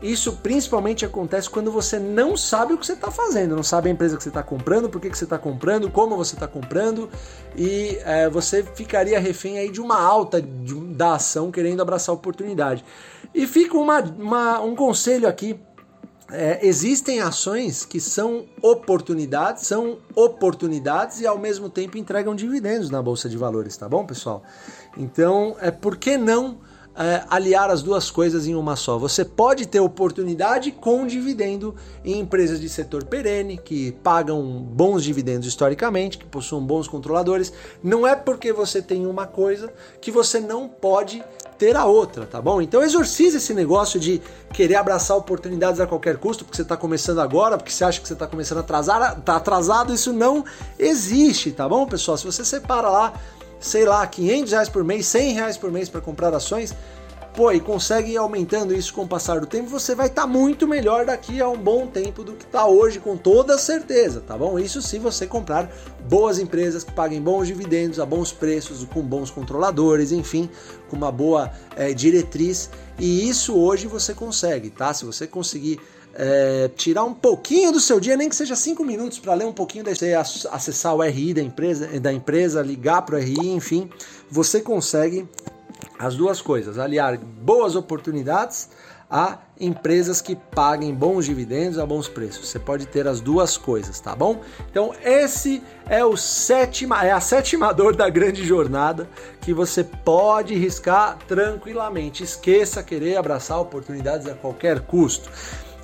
isso 0.02 0.38
principalmente 0.42 1.04
acontece 1.04 1.49
quando 1.49 1.71
você 1.71 1.99
não 1.99 2.37
sabe 2.37 2.73
o 2.73 2.78
que 2.78 2.87
você 2.87 2.95
está 2.95 3.11
fazendo, 3.11 3.54
não 3.54 3.62
sabe 3.62 3.88
a 3.88 3.92
empresa 3.92 4.16
que 4.16 4.23
você 4.23 4.30
está 4.30 4.42
comprando, 4.42 4.88
por 4.88 5.00
que, 5.00 5.11
que 5.11 5.19
você 5.19 5.25
está 5.25 5.38
comprando, 5.38 5.90
como 5.90 6.16
você 6.16 6.35
está 6.35 6.49
comprando, 6.49 7.11
e 7.57 7.99
é, 8.04 8.28
você 8.28 8.62
ficaria 8.62 9.19
refém 9.21 9.59
aí 9.59 9.71
de 9.71 9.80
uma 9.80 10.00
alta 10.00 10.40
de, 10.40 10.75
da 10.95 11.14
ação 11.14 11.50
querendo 11.50 11.83
abraçar 11.83 12.14
a 12.14 12.16
oportunidade. 12.16 12.85
E 13.35 13.47
fica 13.47 13.76
uma, 13.76 14.00
uma, 14.00 14.61
um 14.61 14.75
conselho 14.75 15.28
aqui 15.28 15.61
é, 16.33 16.64
existem 16.64 17.21
ações 17.21 17.85
que 17.85 18.00
são 18.00 18.47
oportunidades, 18.62 19.66
são 19.66 19.99
oportunidades 20.14 21.21
e 21.21 21.26
ao 21.26 21.38
mesmo 21.38 21.69
tempo 21.69 21.99
entregam 21.99 22.35
dividendos 22.35 22.88
na 22.88 23.02
bolsa 23.02 23.28
de 23.28 23.37
valores, 23.37 23.76
tá 23.76 23.88
bom, 23.88 24.07
pessoal? 24.07 24.42
Então, 24.97 25.57
é 25.61 25.71
por 25.71 25.97
que 25.97 26.16
não 26.16 26.59
é, 26.97 27.25
aliar 27.28 27.70
as 27.70 27.82
duas 27.82 28.11
coisas 28.11 28.47
em 28.47 28.54
uma 28.54 28.76
só. 28.76 28.99
Você 28.99 29.25
pode 29.25 29.66
ter 29.66 29.80
oportunidade 29.80 30.73
com 30.73 31.06
dividendo 31.06 31.75
em 32.04 32.18
empresas 32.18 32.61
de 32.61 32.68
setor 32.68 33.04
perene, 33.04 33.56
que 33.56 33.92
pagam 34.02 34.42
bons 34.42 35.04
dividendos 35.04 35.47
historicamente, 35.47 36.18
que 36.18 36.25
possuem 36.25 36.62
bons 36.62 36.88
controladores. 36.88 37.52
Não 37.82 38.06
é 38.06 38.14
porque 38.14 38.52
você 38.52 38.82
tem 38.82 39.06
uma 39.06 39.26
coisa 39.26 39.73
que 40.00 40.11
você 40.11 40.40
não 40.40 40.68
pode 40.68 41.23
ter 41.61 41.76
a 41.76 41.85
outra, 41.85 42.25
tá 42.25 42.40
bom? 42.40 42.62
Então 42.62 42.82
exorcize 42.82 43.37
esse 43.37 43.52
negócio 43.52 44.00
de 44.00 44.20
querer 44.50 44.76
abraçar 44.76 45.14
oportunidades 45.16 45.78
a 45.78 45.87
qualquer 45.87 46.16
custo, 46.16 46.42
porque 46.42 46.56
você 46.56 46.62
está 46.62 46.75
começando 46.75 47.20
agora, 47.20 47.59
porque 47.59 47.70
você 47.70 47.85
acha 47.85 48.00
que 48.00 48.09
você 48.09 48.14
está 48.14 48.26
começando 48.26 48.59
a 48.59 48.61
atrasar, 48.62 49.20
tá 49.20 49.37
atrasado, 49.37 49.92
isso 49.92 50.11
não 50.11 50.42
existe, 50.78 51.52
tá 51.52 51.68
bom, 51.68 51.87
pessoal? 51.87 52.16
Se 52.16 52.25
você 52.25 52.47
separa 52.47 52.88
lá 52.88 53.12
sei 53.60 53.84
lá, 53.84 54.06
500 54.06 54.52
reais 54.52 54.68
por 54.68 54.82
mês, 54.82 55.06
100 55.06 55.34
reais 55.34 55.56
por 55.56 55.70
mês 55.70 55.88
para 55.88 56.00
comprar 56.00 56.34
ações, 56.34 56.74
pô, 57.34 57.52
e 57.52 57.60
consegue 57.60 58.12
ir 58.12 58.16
aumentando 58.16 58.74
isso 58.74 58.92
com 58.92 59.02
o 59.02 59.08
passar 59.08 59.40
do 59.40 59.46
tempo, 59.46 59.68
você 59.68 59.94
vai 59.94 60.06
estar 60.06 60.22
tá 60.22 60.26
muito 60.26 60.66
melhor 60.66 61.06
daqui 61.06 61.40
a 61.40 61.48
um 61.48 61.56
bom 61.56 61.86
tempo 61.86 62.24
do 62.24 62.32
que 62.32 62.44
está 62.44 62.66
hoje, 62.66 62.98
com 62.98 63.16
toda 63.16 63.56
certeza, 63.58 64.20
tá 64.20 64.36
bom? 64.36 64.58
Isso 64.58 64.82
se 64.82 64.98
você 64.98 65.26
comprar 65.26 65.70
boas 66.08 66.38
empresas 66.38 66.82
que 66.82 66.92
paguem 66.92 67.20
bons 67.20 67.46
dividendos 67.46 68.00
a 68.00 68.06
bons 68.06 68.32
preços, 68.32 68.84
com 68.84 69.02
bons 69.02 69.30
controladores, 69.30 70.10
enfim, 70.10 70.50
com 70.88 70.96
uma 70.96 71.12
boa 71.12 71.50
é, 71.76 71.92
diretriz. 71.92 72.70
E 72.98 73.28
isso 73.28 73.56
hoje 73.56 73.86
você 73.86 74.12
consegue, 74.12 74.70
tá? 74.70 74.92
Se 74.92 75.04
você 75.04 75.26
conseguir 75.26 75.80
é, 76.14 76.70
tirar 76.76 77.04
um 77.04 77.14
pouquinho 77.14 77.72
do 77.72 77.80
seu 77.80 78.00
dia, 78.00 78.16
nem 78.16 78.28
que 78.28 78.36
seja 78.36 78.56
cinco 78.56 78.84
minutos 78.84 79.18
para 79.18 79.34
ler 79.34 79.46
um 79.46 79.52
pouquinho, 79.52 79.84
da, 79.84 79.94
você 79.94 80.14
acessar 80.14 80.94
o 80.94 81.02
RI 81.02 81.34
da 81.34 81.42
empresa, 81.42 82.00
da 82.00 82.12
empresa, 82.12 82.62
ligar 82.62 83.02
para 83.02 83.16
o 83.16 83.18
RI, 83.18 83.50
enfim, 83.50 83.88
você 84.30 84.60
consegue 84.60 85.28
as 85.98 86.16
duas 86.16 86.40
coisas, 86.40 86.78
aliar 86.78 87.18
boas 87.18 87.76
oportunidades 87.76 88.68
a 89.10 89.38
empresas 89.58 90.22
que 90.22 90.36
paguem 90.36 90.94
bons 90.94 91.26
dividendos 91.26 91.78
a 91.78 91.84
bons 91.84 92.08
preços. 92.08 92.48
Você 92.48 92.60
pode 92.60 92.86
ter 92.86 93.08
as 93.08 93.20
duas 93.20 93.56
coisas, 93.58 93.98
tá 93.98 94.14
bom? 94.14 94.40
Então 94.70 94.94
esse 95.02 95.60
é 95.88 96.04
o 96.04 96.16
sétima, 96.16 97.04
é 97.04 97.10
a 97.10 97.20
sétima 97.20 97.74
dor 97.74 97.96
da 97.96 98.08
grande 98.08 98.46
jornada 98.46 99.08
que 99.40 99.52
você 99.52 99.82
pode 99.82 100.54
riscar 100.54 101.18
tranquilamente. 101.26 102.22
Esqueça 102.22 102.84
querer 102.84 103.16
abraçar 103.16 103.60
oportunidades 103.60 104.28
a 104.28 104.34
qualquer 104.34 104.80
custo. 104.80 105.28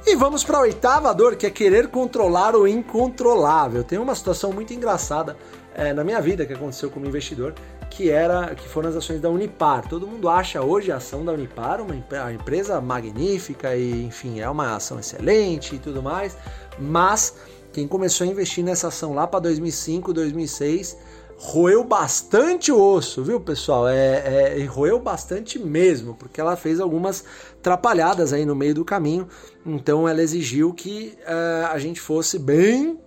E 0.09 0.15
vamos 0.15 0.45
para 0.45 0.59
a 0.59 0.61
oitava 0.61 1.13
dor, 1.13 1.35
que 1.35 1.47
é 1.47 1.51
querer 1.51 1.89
controlar 1.89 2.55
o 2.55 2.65
incontrolável. 2.65 3.83
Tem 3.83 3.99
uma 3.99 4.15
situação 4.15 4.53
muito 4.53 4.73
engraçada 4.73 5.37
é, 5.75 5.93
na 5.93 6.05
minha 6.05 6.21
vida 6.21 6.47
que 6.47 6.53
aconteceu 6.53 6.89
como 6.89 7.07
investidor, 7.07 7.53
que 7.91 8.09
era 8.09 8.55
que 8.55 8.69
foram 8.69 8.89
as 8.89 8.95
ações 8.95 9.21
da 9.21 9.29
Unipar. 9.29 9.89
Todo 9.89 10.07
mundo 10.07 10.29
acha 10.29 10.63
hoje 10.63 10.93
a 10.93 10.99
ação 10.99 11.25
da 11.25 11.33
Unipar 11.33 11.81
uma 11.83 11.97
empresa 12.33 12.81
magnífica 12.81 13.75
e, 13.75 14.05
enfim, 14.05 14.39
é 14.39 14.49
uma 14.49 14.77
ação 14.77 15.01
excelente 15.01 15.75
e 15.75 15.79
tudo 15.81 16.01
mais, 16.01 16.37
mas 16.79 17.35
quem 17.73 17.89
começou 17.89 18.29
a 18.29 18.31
investir 18.31 18.63
nessa 18.63 18.87
ação 18.87 19.13
lá 19.13 19.27
para 19.27 19.41
2005, 19.41 20.13
2006 20.13 20.97
roeu 21.38 21.85
bastante 21.85 22.73
o 22.73 22.81
osso, 22.81 23.23
viu, 23.23 23.40
pessoal? 23.40 23.87
É, 23.87 24.59
é, 24.59 24.64
roeu 24.64 24.99
bastante 24.99 25.59
mesmo, 25.59 26.14
porque 26.14 26.40
ela 26.40 26.57
fez 26.57 26.81
algumas 26.81 27.25
trapalhadas 27.62 28.33
aí 28.33 28.47
no 28.47 28.55
meio 28.55 28.75
do 28.75 28.85
caminho. 28.85 29.28
Então 29.64 30.09
ela 30.09 30.23
exigiu 30.23 30.73
que 30.73 31.16
uh, 31.23 31.73
a 31.73 31.78
gente 31.78 32.00
fosse 32.00 32.38
bem 32.38 32.99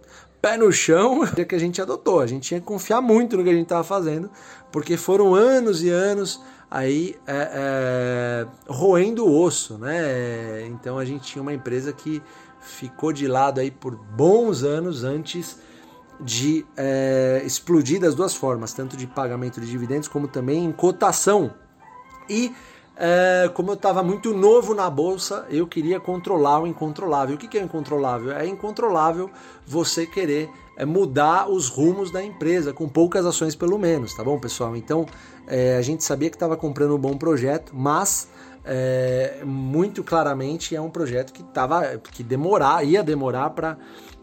pé 0.42 0.58
no 0.58 0.72
chão 0.72 1.22
que 1.48 1.56
a 1.56 1.60
gente 1.60 1.82
adotou. 1.82 2.20
A 2.20 2.28
gente 2.28 2.44
tinha 2.44 2.60
que 2.60 2.66
confiar 2.66 3.02
muito 3.02 3.36
no 3.36 3.44
que 3.44 3.50
a 3.50 3.54
gente 3.54 3.64
estava 3.64 3.84
fazendo, 3.84 4.30
porque 4.72 4.96
foram 4.96 5.34
anos 5.34 5.84
e 5.84 5.90
anos 5.90 6.40
aí 6.70 7.16
é, 7.26 7.50
é, 7.52 8.48
roendo 8.68 9.26
o 9.26 9.42
osso, 9.42 9.78
né? 9.80 10.68
Então 10.68 11.00
a 11.00 11.06
gente 11.06 11.24
tinha 11.24 11.42
uma 11.42 11.54
empresa 11.54 11.92
que 11.92 12.22
ficou 12.62 13.12
de 13.12 13.28
lado 13.28 13.60
aí 13.60 13.72
por 13.72 13.96
bons 13.96 14.64
anos 14.64 15.04
antes 15.04 15.58
de 16.20 16.66
é, 16.76 17.42
explodir 17.46 18.00
das 18.00 18.16
duas 18.16 18.36
formas, 18.36 18.74
tanto 18.74 18.98
de 18.98 19.08
pagamento 19.08 19.62
de 19.62 19.68
dividendos 19.68 20.08
como 20.08 20.28
também 20.28 20.66
em 20.66 20.72
cotação. 20.72 21.54
E 22.30 22.54
é, 23.02 23.50
como 23.54 23.72
eu 23.72 23.76
estava 23.76 24.04
muito 24.04 24.34
novo 24.34 24.76
na 24.76 24.90
bolsa, 24.90 25.46
eu 25.50 25.66
queria 25.66 26.02
controlar 26.02 26.60
o 26.60 26.68
incontrolável. 26.68 27.36
O 27.36 27.38
que, 27.38 27.58
é 27.58 27.62
incontrolável? 27.62 28.34
É 28.34 28.46
incontrolável 28.46 29.30
você 29.66 30.06
querer 30.06 30.50
é, 30.76 30.84
mudar 30.84 31.50
os 31.50 31.70
rumos 31.70 32.12
da 32.12 32.22
empresa, 32.22 32.74
com 32.74 32.90
poucas 32.90 33.26
ações 33.26 33.56
pelo 33.56 33.80
menos, 33.80 34.14
tá 34.14 34.22
bom, 34.22 34.38
pessoal? 34.38 34.76
Então 34.76 35.06
é, 35.48 35.78
a 35.78 35.82
gente 35.82 36.04
sabia 36.04 36.30
que 36.30 36.36
estava 36.36 36.58
comprando 36.58 36.94
um 36.94 37.00
bom 37.00 37.18
projeto, 37.18 37.72
mas 37.74 38.28
é, 38.66 39.42
muito 39.46 40.04
claramente 40.04 40.76
é 40.76 40.82
um 40.82 40.90
projeto 40.90 41.32
que 41.32 41.42
tava, 41.42 41.98
que 42.12 42.22
demorar, 42.22 42.84
ia 42.84 43.02
demorar 43.02 43.52
para 43.52 43.78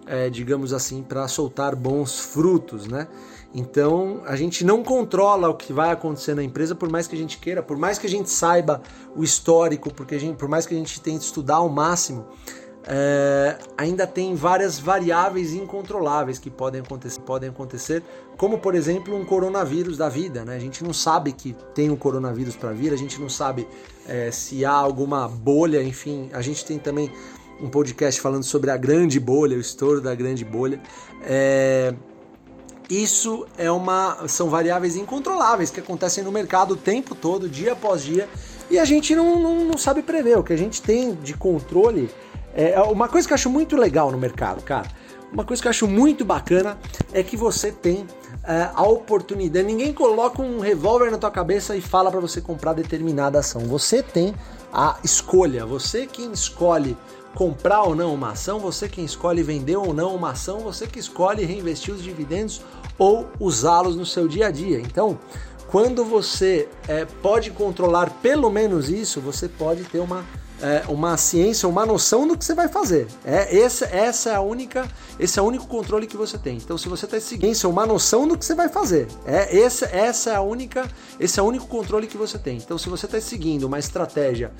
é, 0.06 0.30
digamos 0.30 0.72
assim, 0.72 1.02
para 1.02 1.26
soltar 1.28 1.74
bons 1.74 2.18
frutos, 2.18 2.86
né? 2.86 3.08
Então 3.54 4.22
a 4.26 4.36
gente 4.36 4.64
não 4.64 4.82
controla 4.82 5.48
o 5.48 5.54
que 5.54 5.72
vai 5.72 5.90
acontecer 5.90 6.34
na 6.34 6.42
empresa, 6.42 6.74
por 6.74 6.90
mais 6.90 7.06
que 7.06 7.14
a 7.14 7.18
gente 7.18 7.38
queira, 7.38 7.62
por 7.62 7.76
mais 7.76 7.98
que 7.98 8.06
a 8.06 8.10
gente 8.10 8.30
saiba 8.30 8.82
o 9.14 9.24
histórico, 9.24 9.92
porque 9.92 10.14
a 10.14 10.20
gente, 10.20 10.36
por 10.36 10.48
mais 10.48 10.66
que 10.66 10.74
a 10.74 10.78
gente 10.78 11.00
tente 11.00 11.24
estudar 11.24 11.56
ao 11.56 11.68
máximo, 11.68 12.26
é, 12.88 13.58
ainda 13.76 14.06
tem 14.06 14.34
várias 14.36 14.78
variáveis 14.78 15.52
incontroláveis 15.52 16.38
que 16.38 16.48
podem 16.48 16.80
acontecer, 16.80 17.20
podem 17.22 17.48
acontecer, 17.48 18.02
como 18.36 18.58
por 18.58 18.76
exemplo 18.76 19.16
um 19.16 19.24
coronavírus 19.24 19.96
da 19.96 20.08
vida. 20.08 20.44
Né? 20.44 20.54
A 20.54 20.60
gente 20.60 20.84
não 20.84 20.92
sabe 20.92 21.32
que 21.32 21.56
tem 21.74 21.90
um 21.90 21.96
coronavírus 21.96 22.54
para 22.54 22.70
vir, 22.72 22.92
a 22.92 22.96
gente 22.96 23.20
não 23.20 23.28
sabe 23.28 23.66
é, 24.06 24.30
se 24.30 24.64
há 24.64 24.70
alguma 24.70 25.26
bolha, 25.26 25.82
enfim, 25.82 26.30
a 26.32 26.40
gente 26.40 26.64
tem 26.64 26.78
também 26.78 27.10
um 27.60 27.68
podcast 27.68 28.20
falando 28.20 28.44
sobre 28.44 28.70
a 28.70 28.76
grande 28.76 29.18
bolha, 29.18 29.56
o 29.56 29.60
estouro 29.60 30.00
da 30.00 30.14
grande 30.14 30.44
bolha. 30.44 30.80
É, 31.22 31.94
isso 32.88 33.46
é 33.58 33.70
uma, 33.70 34.28
são 34.28 34.48
variáveis 34.48 34.96
incontroláveis 34.96 35.70
que 35.70 35.80
acontecem 35.80 36.22
no 36.22 36.30
mercado 36.30 36.74
o 36.74 36.76
tempo 36.76 37.14
todo, 37.14 37.48
dia 37.48 37.72
após 37.72 38.02
dia, 38.02 38.28
e 38.70 38.78
a 38.78 38.84
gente 38.84 39.14
não, 39.14 39.40
não, 39.40 39.64
não 39.64 39.78
sabe 39.78 40.02
prever. 40.02 40.38
O 40.38 40.44
que 40.44 40.52
a 40.52 40.58
gente 40.58 40.80
tem 40.80 41.14
de 41.14 41.34
controle 41.34 42.10
é, 42.54 42.72
é 42.72 42.80
uma 42.82 43.08
coisa 43.08 43.26
que 43.26 43.32
eu 43.32 43.36
acho 43.36 43.50
muito 43.50 43.76
legal 43.76 44.10
no 44.12 44.18
mercado, 44.18 44.62
cara. 44.62 44.88
Uma 45.32 45.44
coisa 45.44 45.60
que 45.60 45.66
eu 45.66 45.70
acho 45.70 45.88
muito 45.88 46.24
bacana 46.24 46.78
é 47.12 47.22
que 47.22 47.36
você 47.36 47.72
tem 47.72 48.06
é, 48.44 48.70
a 48.72 48.82
oportunidade. 48.84 49.66
Ninguém 49.66 49.92
coloca 49.92 50.40
um 50.40 50.60
revólver 50.60 51.10
na 51.10 51.18
tua 51.18 51.30
cabeça 51.30 51.76
e 51.76 51.80
fala 51.80 52.10
para 52.10 52.20
você 52.20 52.40
comprar 52.40 52.72
determinada 52.72 53.40
ação. 53.40 53.62
Você 53.62 54.02
tem 54.02 54.34
a 54.72 54.96
escolha. 55.02 55.66
Você 55.66 56.06
quem 56.06 56.30
escolhe 56.32 56.96
comprar 57.36 57.82
ou 57.82 57.94
não 57.94 58.14
uma 58.14 58.30
ação, 58.30 58.58
você 58.58 58.88
quem 58.88 59.04
escolhe 59.04 59.42
vender 59.42 59.76
ou 59.76 59.92
não 59.92 60.16
uma 60.16 60.30
ação, 60.30 60.60
você 60.60 60.86
que 60.86 60.98
escolhe 60.98 61.44
reinvestir 61.44 61.94
os 61.94 62.02
dividendos 62.02 62.62
ou 62.98 63.28
usá-los 63.38 63.94
no 63.94 64.06
seu 64.06 64.26
dia 64.26 64.46
a 64.46 64.50
dia. 64.50 64.80
Então, 64.80 65.18
quando 65.68 66.02
você 66.02 66.66
é, 66.88 67.04
pode 67.04 67.50
controlar 67.50 68.08
pelo 68.22 68.50
menos 68.50 68.88
isso, 68.88 69.20
você 69.20 69.48
pode 69.48 69.84
ter 69.84 69.98
uma, 69.98 70.24
é, 70.62 70.84
uma 70.88 71.18
ciência, 71.18 71.68
uma 71.68 71.84
noção 71.84 72.26
do 72.26 72.38
que 72.38 72.44
você 72.44 72.54
vai 72.54 72.68
fazer. 72.68 73.06
É, 73.22 73.54
esse, 73.54 73.84
essa 73.84 74.30
é 74.30 74.34
a 74.34 74.40
única, 74.40 74.88
esse 75.20 75.38
é 75.38 75.42
o 75.42 75.44
único 75.44 75.66
controle 75.66 76.06
que 76.06 76.16
você 76.16 76.38
tem. 76.38 76.56
Então, 76.56 76.78
se 76.78 76.88
você 76.88 77.04
está 77.04 77.20
seguindo 77.20 77.68
uma 77.68 77.84
noção 77.84 78.26
do 78.26 78.38
que 78.38 78.46
você 78.46 78.54
vai 78.54 78.70
fazer, 78.70 79.08
é, 79.26 79.54
esse, 79.54 79.84
essa 79.84 80.30
é 80.30 80.36
a 80.36 80.40
única, 80.40 80.88
esse 81.20 81.38
é 81.38 81.42
o 81.42 81.46
único 81.46 81.66
controle 81.66 82.06
que 82.06 82.16
você 82.16 82.38
tem. 82.38 82.56
Então, 82.56 82.78
se 82.78 82.88
você 82.88 83.04
está 83.04 83.20
seguindo 83.20 83.64
uma 83.64 83.78
estratégia 83.78 84.50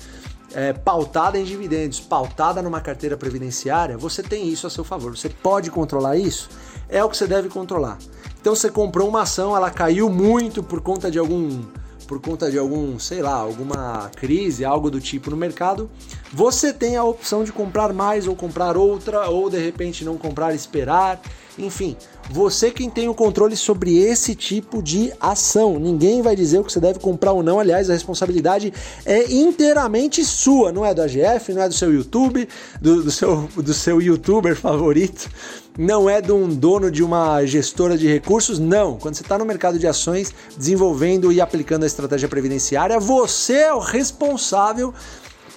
é, 0.57 0.73
pautada 0.73 1.37
em 1.37 1.43
dividendos, 1.43 1.99
pautada 1.99 2.63
numa 2.63 2.81
carteira 2.81 3.15
previdenciária, 3.15 3.95
você 3.95 4.23
tem 4.23 4.49
isso 4.49 4.65
a 4.65 4.71
seu 4.71 4.83
favor. 4.83 5.15
Você 5.15 5.29
pode 5.29 5.69
controlar 5.69 6.17
isso? 6.17 6.49
É 6.89 7.03
o 7.03 7.09
que 7.09 7.15
você 7.15 7.27
deve 7.27 7.47
controlar. 7.47 7.99
Então 8.41 8.55
você 8.55 8.71
comprou 8.71 9.07
uma 9.07 9.21
ação, 9.21 9.55
ela 9.55 9.69
caiu 9.69 10.09
muito 10.09 10.63
por 10.63 10.81
conta 10.81 11.11
de 11.11 11.19
algum 11.19 11.63
por 12.07 12.21
conta 12.21 12.49
de 12.49 12.57
algum, 12.57 12.97
sei 12.97 13.21
lá, 13.21 13.33
alguma 13.33 14.09
crise, 14.15 14.63
algo 14.63 14.89
do 14.89 14.99
tipo 14.99 15.29
no 15.29 15.35
mercado, 15.35 15.89
você 16.31 16.73
tem 16.73 16.97
a 16.97 17.03
opção 17.03 17.43
de 17.43 17.51
comprar 17.51 17.93
mais 17.93 18.27
ou 18.27 18.35
comprar 18.35 18.77
outra, 18.77 19.29
ou 19.29 19.49
de 19.49 19.57
repente 19.57 20.03
não 20.03 20.17
comprar, 20.17 20.53
esperar. 20.53 21.21
Enfim, 21.57 21.97
você 22.29 22.69
quem 22.69 22.89
tem 22.89 23.09
o 23.09 23.15
controle 23.15 23.55
sobre 23.55 23.97
esse 23.97 24.35
tipo 24.35 24.83
de 24.83 25.11
ação. 25.19 25.79
Ninguém 25.79 26.21
vai 26.21 26.35
dizer 26.35 26.59
o 26.59 26.63
que 26.63 26.71
você 26.71 26.79
deve 26.79 26.99
comprar 26.99 27.31
ou 27.31 27.41
não. 27.41 27.59
Aliás, 27.59 27.89
a 27.89 27.93
responsabilidade 27.93 28.71
é 29.05 29.31
inteiramente 29.31 30.23
sua, 30.23 30.71
não 30.71 30.85
é 30.85 30.93
do 30.93 31.01
AGF, 31.01 31.53
não 31.53 31.63
é 31.63 31.67
do 31.67 31.73
seu 31.73 31.91
YouTube, 31.91 32.47
do, 32.79 33.03
do 33.03 33.11
seu, 33.11 33.49
do 33.55 33.73
seu 33.73 33.99
youtuber 33.99 34.55
favorito, 34.55 35.29
não 35.77 36.09
é 36.09 36.21
de 36.21 36.31
um 36.31 36.47
dono 36.47 36.91
de 36.91 37.03
uma 37.03 37.43
gestora 37.45 37.97
de 37.97 38.07
recursos, 38.07 38.59
não. 38.59 38.97
Quando 38.97 39.15
você 39.15 39.23
está 39.23 39.37
no 39.37 39.45
mercado 39.45 39.79
de 39.79 39.87
ações, 39.87 40.31
desenvolvendo 40.55 41.31
e 41.31 41.41
aplicando 41.41 41.83
a 41.83 41.87
estratégia 41.87 42.27
previdenciária, 42.27 42.99
você 42.99 43.53
é 43.53 43.73
o 43.73 43.79
responsável 43.79 44.93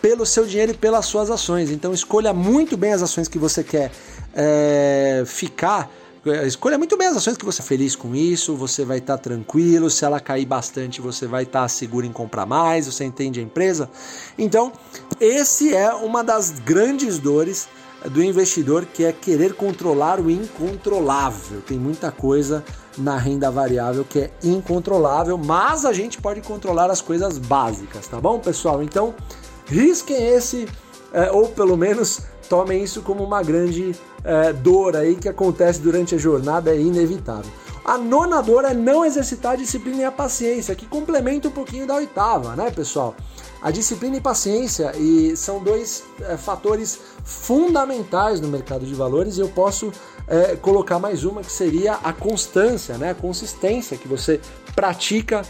pelo 0.00 0.24
seu 0.24 0.46
dinheiro 0.46 0.72
e 0.72 0.74
pelas 0.74 1.06
suas 1.06 1.30
ações. 1.30 1.70
Então 1.70 1.92
escolha 1.92 2.32
muito 2.32 2.76
bem 2.76 2.92
as 2.92 3.02
ações 3.02 3.28
que 3.28 3.38
você 3.38 3.62
quer 3.62 3.90
é, 4.34 5.22
ficar. 5.26 5.90
Escolha 6.46 6.76
muito 6.76 6.98
bem 6.98 7.08
as 7.08 7.16
ações 7.16 7.38
que 7.38 7.44
você 7.46 7.62
é 7.62 7.64
feliz 7.64 7.96
com 7.96 8.14
isso, 8.14 8.54
você 8.54 8.84
vai 8.84 8.98
estar 8.98 9.16
tá 9.16 9.22
tranquilo, 9.22 9.88
se 9.88 10.04
ela 10.04 10.20
cair 10.20 10.44
bastante, 10.44 11.00
você 11.00 11.26
vai 11.26 11.44
estar 11.44 11.62
tá 11.62 11.68
seguro 11.68 12.04
em 12.04 12.12
comprar 12.12 12.44
mais, 12.44 12.86
você 12.86 13.04
entende 13.04 13.40
a 13.40 13.42
empresa. 13.42 13.88
Então, 14.36 14.70
esse 15.18 15.74
é 15.74 15.90
uma 15.94 16.22
das 16.22 16.50
grandes 16.50 17.18
dores 17.18 17.68
do 18.08 18.22
investidor, 18.22 18.86
que 18.86 19.04
é 19.04 19.12
querer 19.12 19.54
controlar 19.54 20.20
o 20.20 20.30
incontrolável. 20.30 21.60
Tem 21.62 21.78
muita 21.78 22.10
coisa 22.10 22.64
na 22.96 23.16
renda 23.16 23.50
variável 23.50 24.04
que 24.04 24.20
é 24.20 24.30
incontrolável, 24.42 25.36
mas 25.38 25.84
a 25.84 25.92
gente 25.92 26.20
pode 26.20 26.40
controlar 26.40 26.90
as 26.90 27.00
coisas 27.00 27.38
básicas, 27.38 28.06
tá 28.06 28.20
bom, 28.20 28.38
pessoal? 28.38 28.82
Então, 28.82 29.14
risquem 29.70 30.26
esse, 30.28 30.68
é, 31.12 31.30
ou 31.30 31.48
pelo 31.48 31.76
menos 31.76 32.22
tomem 32.48 32.82
isso 32.82 33.00
como 33.02 33.22
uma 33.22 33.42
grande 33.42 33.94
é, 34.24 34.52
dor 34.52 34.96
aí 34.96 35.14
que 35.14 35.28
acontece 35.28 35.80
durante 35.80 36.14
a 36.14 36.18
jornada, 36.18 36.74
é 36.74 36.80
inevitável. 36.80 37.50
A 37.84 37.96
nona 37.96 38.42
dor 38.42 38.64
é 38.64 38.74
não 38.74 39.04
exercitar 39.04 39.52
a 39.52 39.56
disciplina 39.56 40.02
e 40.02 40.04
a 40.04 40.12
paciência, 40.12 40.74
que 40.74 40.84
complementa 40.84 41.48
um 41.48 41.52
pouquinho 41.52 41.86
da 41.86 41.94
oitava, 41.94 42.54
né, 42.54 42.70
pessoal? 42.70 43.14
A 43.62 43.70
disciplina 43.70 44.16
e 44.16 44.20
paciência 44.20 44.92
e 44.96 45.36
são 45.36 45.62
dois 45.62 46.02
é, 46.20 46.36
fatores 46.36 46.98
fundamentais 47.24 48.40
no 48.40 48.48
mercado 48.48 48.84
de 48.84 48.94
valores 48.94 49.36
e 49.36 49.40
eu 49.40 49.48
posso 49.48 49.92
é, 50.26 50.56
colocar 50.56 50.98
mais 50.98 51.24
uma 51.24 51.42
que 51.42 51.52
seria 51.52 51.94
a 51.94 52.12
constância, 52.12 52.96
né? 52.96 53.10
a 53.10 53.14
consistência 53.14 53.96
que 53.96 54.08
você 54.08 54.40
pratica 54.74 55.42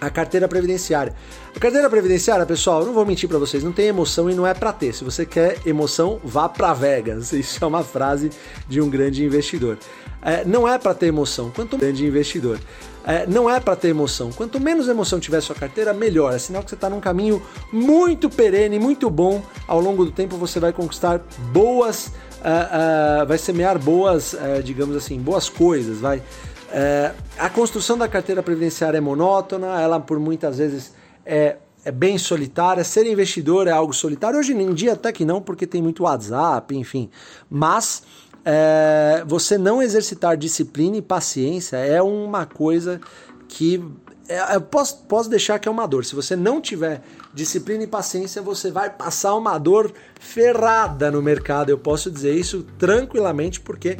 a 0.00 0.10
carteira 0.10 0.46
previdenciária. 0.46 1.14
A 1.54 1.60
carteira 1.60 1.90
previdenciária, 1.90 2.46
pessoal, 2.46 2.84
não 2.84 2.92
vou 2.92 3.04
mentir 3.04 3.28
para 3.28 3.38
vocês, 3.38 3.64
não 3.64 3.72
tem 3.72 3.86
emoção 3.86 4.30
e 4.30 4.34
não 4.34 4.46
é 4.46 4.54
para 4.54 4.72
ter. 4.72 4.94
Se 4.94 5.04
você 5.04 5.26
quer 5.26 5.58
emoção, 5.66 6.20
vá 6.22 6.48
para 6.48 6.72
Vegas. 6.72 7.32
Isso 7.34 7.62
é 7.62 7.66
uma 7.66 7.82
frase 7.82 8.30
de 8.68 8.80
um 8.80 8.88
grande 8.88 9.24
investidor. 9.24 9.78
É, 10.22 10.44
não 10.44 10.68
é 10.68 10.78
para 10.78 10.94
ter 10.94 11.06
emoção, 11.06 11.50
quanto 11.54 11.76
grande 11.76 12.04
investidor. 12.04 12.58
É, 13.06 13.26
não 13.26 13.48
é 13.48 13.58
para 13.58 13.74
ter 13.74 13.88
emoção. 13.88 14.30
Quanto 14.30 14.60
menos 14.60 14.86
emoção 14.86 15.18
tiver 15.18 15.40
sua 15.40 15.54
carteira, 15.54 15.94
melhor. 15.94 16.34
É 16.34 16.38
sinal 16.38 16.62
que 16.62 16.68
você 16.68 16.74
está 16.74 16.90
num 16.90 17.00
caminho 17.00 17.42
muito 17.72 18.28
perene, 18.28 18.78
muito 18.78 19.08
bom. 19.08 19.42
Ao 19.66 19.80
longo 19.80 20.04
do 20.04 20.10
tempo 20.10 20.36
você 20.36 20.60
vai 20.60 20.74
conquistar 20.74 21.20
boas, 21.50 22.08
uh, 22.08 23.22
uh, 23.22 23.26
vai 23.26 23.38
semear 23.38 23.78
boas, 23.78 24.34
uh, 24.34 24.62
digamos 24.62 24.94
assim, 24.94 25.18
boas 25.18 25.48
coisas, 25.48 26.00
vai. 26.00 26.22
É, 26.70 27.12
a 27.38 27.48
construção 27.48 27.96
da 27.96 28.06
carteira 28.06 28.42
previdenciária 28.42 28.98
é 28.98 29.00
monótona, 29.00 29.80
ela 29.80 29.98
por 29.98 30.18
muitas 30.18 30.58
vezes 30.58 30.92
é, 31.24 31.56
é 31.84 31.90
bem 31.90 32.18
solitária. 32.18 32.84
Ser 32.84 33.06
investidor 33.06 33.66
é 33.66 33.70
algo 33.70 33.92
solitário. 33.92 34.38
Hoje 34.38 34.52
em 34.52 34.74
dia 34.74 34.92
até 34.92 35.12
que 35.12 35.24
não, 35.24 35.40
porque 35.40 35.66
tem 35.66 35.82
muito 35.82 36.02
WhatsApp, 36.02 36.76
enfim. 36.76 37.10
Mas 37.48 38.02
é, 38.44 39.24
você 39.26 39.56
não 39.56 39.82
exercitar 39.82 40.36
disciplina 40.36 40.96
e 40.96 41.02
paciência 41.02 41.76
é 41.76 42.00
uma 42.02 42.46
coisa 42.46 43.00
que 43.48 43.82
é, 44.28 44.54
eu 44.54 44.60
posso, 44.60 44.98
posso 45.08 45.30
deixar 45.30 45.58
que 45.58 45.66
é 45.66 45.70
uma 45.70 45.86
dor. 45.86 46.04
Se 46.04 46.14
você 46.14 46.36
não 46.36 46.60
tiver 46.60 47.00
disciplina 47.32 47.84
e 47.84 47.86
paciência, 47.86 48.42
você 48.42 48.70
vai 48.70 48.90
passar 48.90 49.34
uma 49.34 49.56
dor 49.56 49.90
ferrada 50.20 51.10
no 51.10 51.22
mercado. 51.22 51.70
Eu 51.70 51.78
posso 51.78 52.10
dizer 52.10 52.34
isso 52.34 52.66
tranquilamente 52.78 53.58
porque 53.58 53.96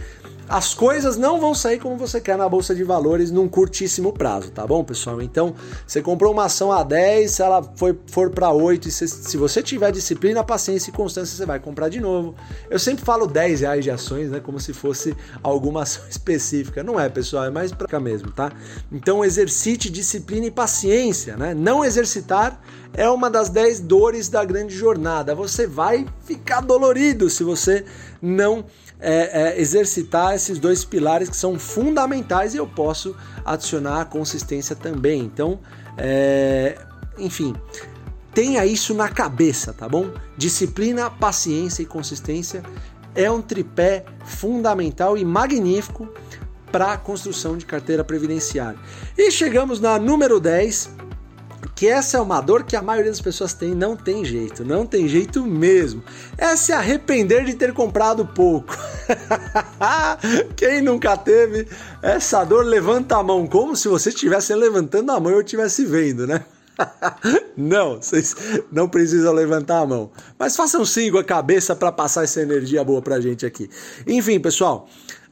as 0.49 0.73
coisas 0.73 1.17
não 1.17 1.38
vão 1.38 1.55
sair 1.55 1.78
como 1.78 1.97
você 1.97 2.21
quer 2.21 2.38
na 2.38 2.49
bolsa 2.49 2.75
de 2.75 2.83
valores 2.83 3.31
num 3.31 3.47
curtíssimo 3.47 4.12
prazo, 4.12 4.51
tá 4.51 4.66
bom, 4.66 4.83
pessoal? 4.83 5.20
Então, 5.20 5.55
você 5.87 6.01
comprou 6.01 6.33
uma 6.33 6.46
ação 6.46 6.72
a 6.72 6.83
10, 6.83 7.31
se 7.31 7.42
ela 7.42 7.62
foi, 7.77 7.99
for 8.07 8.31
para 8.31 8.51
8, 8.51 8.90
se, 8.90 9.07
se 9.07 9.37
você 9.37 9.62
tiver 9.62 9.92
disciplina, 9.92 10.42
paciência 10.42 10.90
e 10.90 10.92
constância, 10.92 11.37
você 11.37 11.44
vai 11.44 11.61
comprar 11.61 11.88
de 11.88 12.01
novo. 12.01 12.35
Eu 12.70 12.79
sempre 12.79 13.05
falo 13.05 13.27
10 13.27 13.61
reais 13.61 13.85
de 13.85 13.90
ações, 13.90 14.31
né? 14.31 14.40
Como 14.40 14.59
se 14.59 14.72
fosse 14.72 15.14
alguma 15.42 15.83
ação 15.88 16.09
específica. 16.09 16.83
Não 16.83 16.99
é, 16.99 17.09
pessoal, 17.09 17.44
é 17.44 17.51
mais 17.51 17.70
pra 17.70 17.87
cá 17.87 18.01
mesmo, 18.01 18.31
tá? 18.31 18.51
Então, 18.90 19.25
exercite 19.25 19.90
disciplina 19.90 20.46
e 20.46 20.51
paciência, 20.51 21.37
né? 21.37 21.53
Não 21.55 21.85
exercitar 21.85 22.61
é 22.94 23.09
uma 23.09 23.31
das 23.31 23.49
10 23.49 23.81
dores 23.81 24.29
da 24.29 24.44
grande 24.44 24.75
jornada. 24.75 25.35
Você 25.35 25.66
vai 25.66 26.07
ficar 26.25 26.61
dolorido 26.61 27.29
se 27.29 27.44
você 27.44 27.85
não 28.20 28.64
é, 29.00 29.54
é, 29.56 29.61
exercitar 29.61 30.34
esses 30.34 30.58
dois 30.58 30.84
pilares 30.84 31.28
que 31.28 31.37
são 31.37 31.58
fundamentais 31.58 32.54
e 32.54 32.56
eu 32.56 32.66
posso 32.66 33.14
adicionar 33.44 34.00
a 34.00 34.04
consistência 34.04 34.74
também. 34.74 35.22
Então, 35.22 35.61
é, 35.96 36.76
enfim, 37.18 37.54
tenha 38.34 38.64
isso 38.66 38.94
na 38.94 39.08
cabeça, 39.08 39.72
tá 39.72 39.88
bom? 39.88 40.11
Disciplina, 40.37 41.11
paciência 41.11 41.82
e 41.82 41.87
consistência 41.87 42.62
é 43.14 43.30
um 43.30 43.42
tripé 43.42 44.04
fundamental 44.24 45.16
e 45.16 45.24
magnífico 45.24 46.08
para 46.70 46.92
a 46.92 46.96
construção 46.96 47.56
de 47.56 47.64
carteira 47.64 48.04
previdenciária. 48.04 48.78
E 49.16 49.30
chegamos 49.30 49.80
na 49.80 49.98
número 49.98 50.38
10, 50.38 50.90
que 51.79 51.87
essa 51.87 52.17
é 52.17 52.21
uma 52.21 52.41
dor 52.41 52.64
que 52.64 52.75
a 52.75 52.83
maioria 52.83 53.09
das 53.09 53.21
pessoas 53.21 53.55
tem, 53.55 53.73
não 53.73 53.95
tem 53.95 54.25
jeito, 54.25 54.64
não 54.64 54.85
tem 54.85 55.07
jeito 55.07 55.47
mesmo. 55.47 56.03
É 56.37 56.57
se 56.57 56.73
arrepender 56.73 57.45
de 57.45 57.55
ter 57.55 57.73
comprado 57.73 58.27
pouco. 58.27 58.77
Quem 60.57 60.83
nunca 60.83 61.17
teve 61.17 61.69
essa 62.03 62.43
dor, 62.43 62.64
levanta 62.64 63.17
a 63.17 63.23
mão, 63.23 63.47
como 63.47 63.77
se 63.77 63.87
você 63.87 64.09
estivesse 64.09 64.53
levantando 64.57 65.12
a 65.12 65.21
mão 65.21 65.31
e 65.31 65.35
eu 65.37 65.41
estivesse 65.41 65.85
vendo, 65.85 66.27
né? 66.27 66.45
não, 67.57 68.03
vocês 68.03 68.35
não 68.73 68.88
precisam 68.88 69.33
levantar 69.33 69.79
a 69.79 69.87
mão. 69.87 70.11
Mas 70.37 70.57
façam 70.57 70.85
sim 70.85 71.12
com 71.12 71.19
a 71.19 71.25
cabeça 71.25 71.77
para 71.77 71.93
passar 71.93 72.25
essa 72.25 72.41
energia 72.43 72.83
boa 72.83 73.01
pra 73.01 73.21
gente 73.21 73.47
aqui. 73.47 73.71
Enfim, 74.05 74.41
pessoal, 74.41 74.88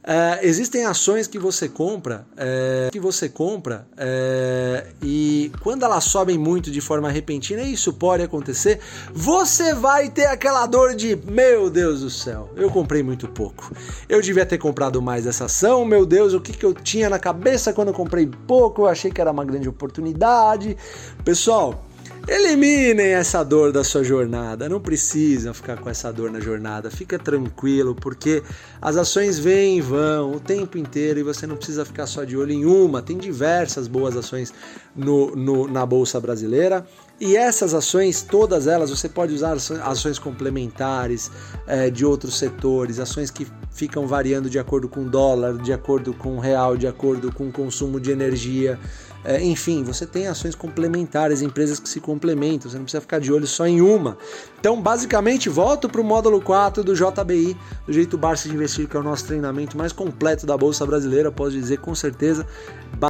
é, 0.09 0.39
existem 0.41 0.85
ações 0.85 1.27
que 1.27 1.37
você 1.37 1.67
compra, 1.67 2.25
é, 2.37 2.87
que 2.93 2.99
você 2.99 3.27
compra 3.27 3.85
é, 3.97 4.87
e 5.03 5.51
quando 5.59 5.83
elas 5.83 6.05
sobem 6.05 6.37
muito 6.37 6.71
de 6.71 6.79
forma 6.79 7.11
repentina, 7.11 7.61
isso 7.61 7.91
pode 7.91 8.23
acontecer. 8.23 8.79
Você 9.13 9.73
vai 9.73 10.09
ter 10.09 10.27
aquela 10.27 10.65
dor 10.65 10.95
de 10.95 11.13
meu 11.29 11.69
Deus 11.69 11.99
do 11.99 12.09
céu, 12.09 12.49
eu 12.55 12.71
comprei 12.71 13.03
muito 13.03 13.27
pouco. 13.27 13.69
Eu 14.07 14.21
devia 14.21 14.45
ter 14.45 14.57
comprado 14.57 15.01
mais 15.01 15.27
essa 15.27 15.43
ação. 15.43 15.83
Meu 15.83 16.05
Deus, 16.05 16.33
o 16.33 16.39
que, 16.39 16.53
que 16.53 16.65
eu 16.65 16.73
tinha 16.73 17.09
na 17.09 17.19
cabeça 17.19 17.73
quando 17.73 17.89
eu 17.89 17.93
comprei 17.93 18.25
pouco? 18.47 18.83
Eu 18.83 18.87
achei 18.87 19.11
que 19.11 19.19
era 19.19 19.31
uma 19.31 19.43
grande 19.43 19.67
oportunidade. 19.67 20.77
Pessoal, 21.25 21.85
Eliminem 22.27 23.13
essa 23.13 23.41
dor 23.41 23.71
da 23.71 23.85
sua 23.85 24.03
jornada, 24.03 24.67
não 24.67 24.81
precisam 24.81 25.53
ficar 25.53 25.77
com 25.77 25.89
essa 25.89 26.11
dor 26.11 26.29
na 26.29 26.41
jornada, 26.41 26.91
fica 26.91 27.17
tranquilo, 27.17 27.95
porque 27.95 28.43
as 28.81 28.97
ações 28.97 29.39
vêm 29.39 29.77
e 29.77 29.81
vão 29.81 30.33
o 30.33 30.39
tempo 30.39 30.77
inteiro 30.77 31.19
e 31.21 31.23
você 31.23 31.47
não 31.47 31.55
precisa 31.55 31.85
ficar 31.85 32.05
só 32.05 32.25
de 32.25 32.35
olho 32.35 32.51
em 32.51 32.65
uma, 32.65 33.01
tem 33.01 33.17
diversas 33.17 33.87
boas 33.87 34.17
ações 34.17 34.53
no, 34.93 35.35
no 35.37 35.67
na 35.69 35.85
Bolsa 35.85 36.19
Brasileira. 36.19 36.85
E 37.19 37.35
essas 37.35 37.73
ações, 37.73 38.21
todas 38.21 38.67
elas, 38.67 38.91
você 38.91 39.09
pode 39.09 39.33
usar 39.33 39.55
ações 39.83 40.19
complementares 40.19 41.31
é, 41.65 41.89
de 41.89 42.05
outros 42.05 42.37
setores, 42.37 42.99
ações 42.99 43.31
que 43.31 43.47
ficam 43.71 44.05
variando 44.05 44.49
de 44.49 44.59
acordo 44.59 44.87
com 44.87 45.03
dólar, 45.03 45.57
de 45.57 45.73
acordo 45.73 46.13
com 46.13 46.37
real, 46.39 46.77
de 46.77 46.87
acordo 46.87 47.31
com 47.31 47.51
consumo 47.51 47.99
de 47.99 48.11
energia. 48.11 48.77
É, 49.29 49.43
enfim, 49.43 49.83
você 49.83 50.05
tem 50.05 50.25
ações 50.25 50.55
complementares, 50.55 51.41
empresas 51.41 51.81
que 51.81 51.89
se 51.89 51.99
complementam, 51.99 52.71
você 52.71 52.77
não 52.77 52.85
precisa 52.85 53.01
ficar 53.01 53.19
de 53.19 53.29
olho 53.29 53.45
só 53.45 53.67
em 53.67 53.81
uma. 53.81 54.17
Então, 54.57 54.81
basicamente, 54.81 55.49
volto 55.49 55.89
para 55.89 55.99
o 55.99 56.03
módulo 56.03 56.39
4 56.39 56.81
do 56.81 56.95
JBI, 56.95 57.57
do 57.85 57.91
jeito 57.91 58.17
Barça 58.17 58.47
de 58.47 58.55
Investir, 58.55 58.87
que 58.87 58.95
é 58.95 58.99
o 59.01 59.03
nosso 59.03 59.25
treinamento 59.25 59.77
mais 59.77 59.91
completo 59.91 60.45
da 60.45 60.55
Bolsa 60.55 60.85
Brasileira, 60.85 61.29
posso 61.29 61.51
dizer 61.51 61.79
com 61.79 61.93
certeza, 61.93 62.47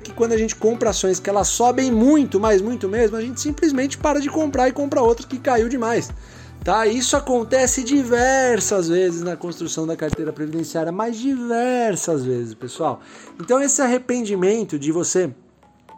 que 0.01 0.11
quando 0.11 0.31
a 0.31 0.37
gente 0.37 0.55
compra 0.55 0.89
ações 0.89 1.19
que 1.19 1.29
elas 1.29 1.49
sobem 1.49 1.91
muito, 1.91 2.39
mas 2.39 2.63
muito 2.63 2.89
mesmo, 2.89 3.15
a 3.15 3.21
gente 3.21 3.39
simplesmente 3.39 3.95
para 3.95 4.19
de 4.19 4.27
comprar 4.27 4.67
e 4.67 4.71
compra 4.71 5.03
outras 5.03 5.27
que 5.27 5.37
caiu 5.37 5.69
demais. 5.69 6.09
Tá? 6.63 6.87
Isso 6.87 7.15
acontece 7.15 7.83
diversas 7.83 8.89
vezes 8.89 9.21
na 9.21 9.37
construção 9.37 9.85
da 9.85 9.95
carteira 9.95 10.33
previdenciária, 10.33 10.91
mas 10.91 11.15
diversas 11.15 12.25
vezes, 12.25 12.55
pessoal. 12.55 13.01
Então 13.39 13.61
esse 13.61 13.83
arrependimento 13.83 14.79
de 14.79 14.91
você 14.91 15.31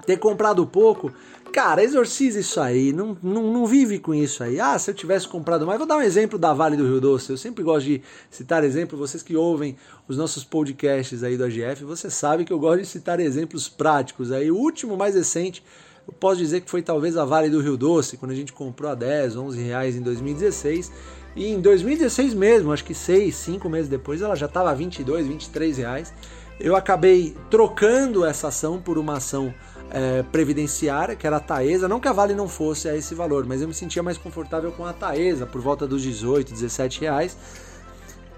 ter 0.06 0.18
comprado 0.18 0.66
pouco, 0.66 1.12
cara, 1.52 1.84
exorciza 1.84 2.40
isso 2.40 2.60
aí, 2.60 2.94
não, 2.94 3.18
não, 3.22 3.52
não 3.52 3.66
vive 3.66 4.00
com 4.00 4.14
isso 4.14 4.44
aí. 4.44 4.60
Ah, 4.60 4.78
se 4.78 4.90
eu 4.92 4.96
tivesse 4.96 5.28
comprado 5.28 5.66
mais, 5.66 5.78
vou 5.78 5.88
dar 5.88 5.98
um 5.98 6.02
exemplo 6.02 6.38
da 6.38 6.54
Vale 6.54 6.78
do 6.78 6.86
Rio 6.86 7.02
Doce. 7.02 7.32
Eu 7.32 7.38
sempre 7.38 7.64
gosto 7.64 7.86
de 7.86 8.02
citar 8.30 8.64
exemplo, 8.64 8.98
vocês 8.98 9.22
que 9.22 9.36
ouvem 9.36 9.76
os 10.08 10.18
nossos 10.18 10.44
podcasts 10.44 11.24
aí 11.24 11.38
do 11.38 11.44
AGF, 11.44 11.84
você 11.84 12.10
sabe 12.10 12.46
que 12.46 12.54
eu 12.54 12.60
gosto 12.60 12.82
de 12.82 12.88
citar 12.88 13.20
exemplos 13.20 13.68
práticos 13.68 14.32
aí. 14.32 14.50
O 14.50 14.56
último 14.56 14.96
mais 14.96 15.16
recente, 15.16 15.64
eu 16.08 16.14
posso 16.14 16.38
dizer 16.38 16.62
que 16.62 16.70
foi 16.70 16.82
talvez 16.82 17.18
a 17.18 17.26
Vale 17.26 17.50
do 17.50 17.62
Rio 17.62 17.78
Doce, 17.78 18.18
quando 18.18 18.32
a 18.32 18.36
gente 18.36 18.54
comprou 18.54 18.92
a 18.92 18.96
10, 18.96 19.36
11 19.36 19.62
reais 19.62 19.96
em 19.96 20.02
2016. 20.02 20.92
E 21.36 21.48
em 21.48 21.62
2016 21.62 22.34
mesmo, 22.34 22.72
acho 22.72 22.84
que 22.84 22.94
6, 22.94 23.36
5 23.36 23.70
meses 23.70 23.88
depois, 23.88 24.22
ela 24.22 24.36
já 24.36 24.48
estava 24.48 24.74
22, 24.74 25.28
23 25.28 25.78
reais. 25.78 26.14
Eu 26.60 26.76
acabei 26.76 27.38
trocando 27.50 28.26
essa 28.26 28.50
ação 28.50 28.82
por 28.82 28.98
uma 28.98 29.18
ação 29.18 29.54
é, 29.92 30.24
previdenciária, 30.24 31.16
que 31.16 31.26
era 31.26 31.38
a 31.38 31.40
Taesa. 31.40 31.88
Não 31.88 32.00
que 32.00 32.08
a 32.08 32.14
Vale 32.14 32.34
não 32.34 32.48
fosse 32.48 32.88
a 32.88 32.96
esse 32.96 33.16
valor, 33.16 33.46
mas 33.46 33.62
eu 33.62 33.68
me 33.68 33.74
sentia 33.74 34.04
mais 34.04 34.18
confortável 34.18 34.72
com 34.72 34.86
a 34.86 34.94
Taesa, 34.94 35.46
por 35.46 35.62
volta 35.62 35.88
dos 35.88 36.02
18, 36.02 36.52
17 36.54 37.02
reais, 37.02 37.38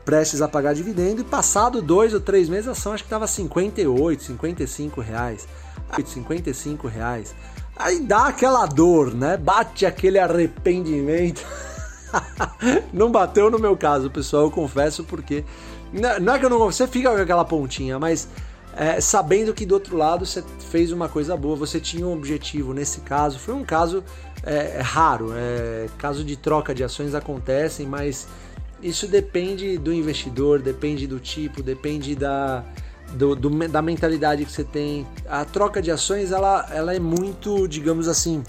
prestes 0.05 0.41
a 0.41 0.47
pagar 0.47 0.73
dividendo. 0.73 1.21
E 1.21 1.23
passado 1.23 1.81
dois 1.81 2.13
ou 2.13 2.19
três 2.19 2.49
meses, 2.49 2.67
a 2.67 2.71
ação 2.71 2.93
acho 2.93 3.03
que 3.03 3.07
estava 3.07 3.27
58, 3.27 4.23
55 4.23 5.01
reais. 5.01 5.47
55 6.05 6.87
reais. 6.87 7.35
Aí 7.75 7.99
dá 7.99 8.27
aquela 8.27 8.65
dor, 8.65 9.13
né? 9.13 9.37
Bate 9.37 9.85
aquele 9.85 10.19
arrependimento. 10.19 11.45
não 12.93 13.11
bateu 13.11 13.49
no 13.49 13.59
meu 13.59 13.75
caso, 13.75 14.09
pessoal, 14.09 14.43
eu 14.43 14.51
confesso, 14.51 15.03
porque. 15.03 15.43
Não 16.21 16.33
é 16.33 16.39
que 16.39 16.45
eu 16.45 16.49
não. 16.49 16.59
Você 16.59 16.87
fica 16.87 17.09
com 17.09 17.17
aquela 17.17 17.43
pontinha, 17.43 17.99
mas 17.99 18.27
é, 18.75 19.01
sabendo 19.01 19.53
que 19.53 19.65
do 19.65 19.73
outro 19.73 19.97
lado 19.97 20.25
você 20.25 20.43
fez 20.69 20.91
uma 20.91 21.09
coisa 21.09 21.35
boa, 21.35 21.55
você 21.55 21.79
tinha 21.79 22.07
um 22.07 22.13
objetivo. 22.13 22.73
Nesse 22.73 23.01
caso, 23.01 23.37
foi 23.37 23.53
um 23.53 23.63
caso 23.63 24.03
é, 24.43 24.77
é, 24.77 24.81
raro. 24.81 25.31
É, 25.33 25.87
caso 25.97 26.23
de 26.23 26.35
troca 26.35 26.73
de 26.73 26.83
ações 26.83 27.13
acontecem, 27.13 27.85
mas 27.85 28.27
isso 28.81 29.07
depende 29.07 29.77
do 29.77 29.93
investidor, 29.93 30.59
depende 30.59 31.05
do 31.05 31.19
tipo, 31.19 31.61
depende 31.61 32.15
da, 32.15 32.63
do, 33.13 33.35
do, 33.35 33.49
da 33.67 33.81
mentalidade 33.81 34.45
que 34.45 34.51
você 34.51 34.63
tem. 34.63 35.05
A 35.27 35.43
troca 35.45 35.81
de 35.81 35.91
ações 35.91 36.31
ela, 36.31 36.67
ela 36.71 36.95
é 36.95 36.99
muito, 36.99 37.67
digamos 37.67 38.07
assim. 38.07 38.43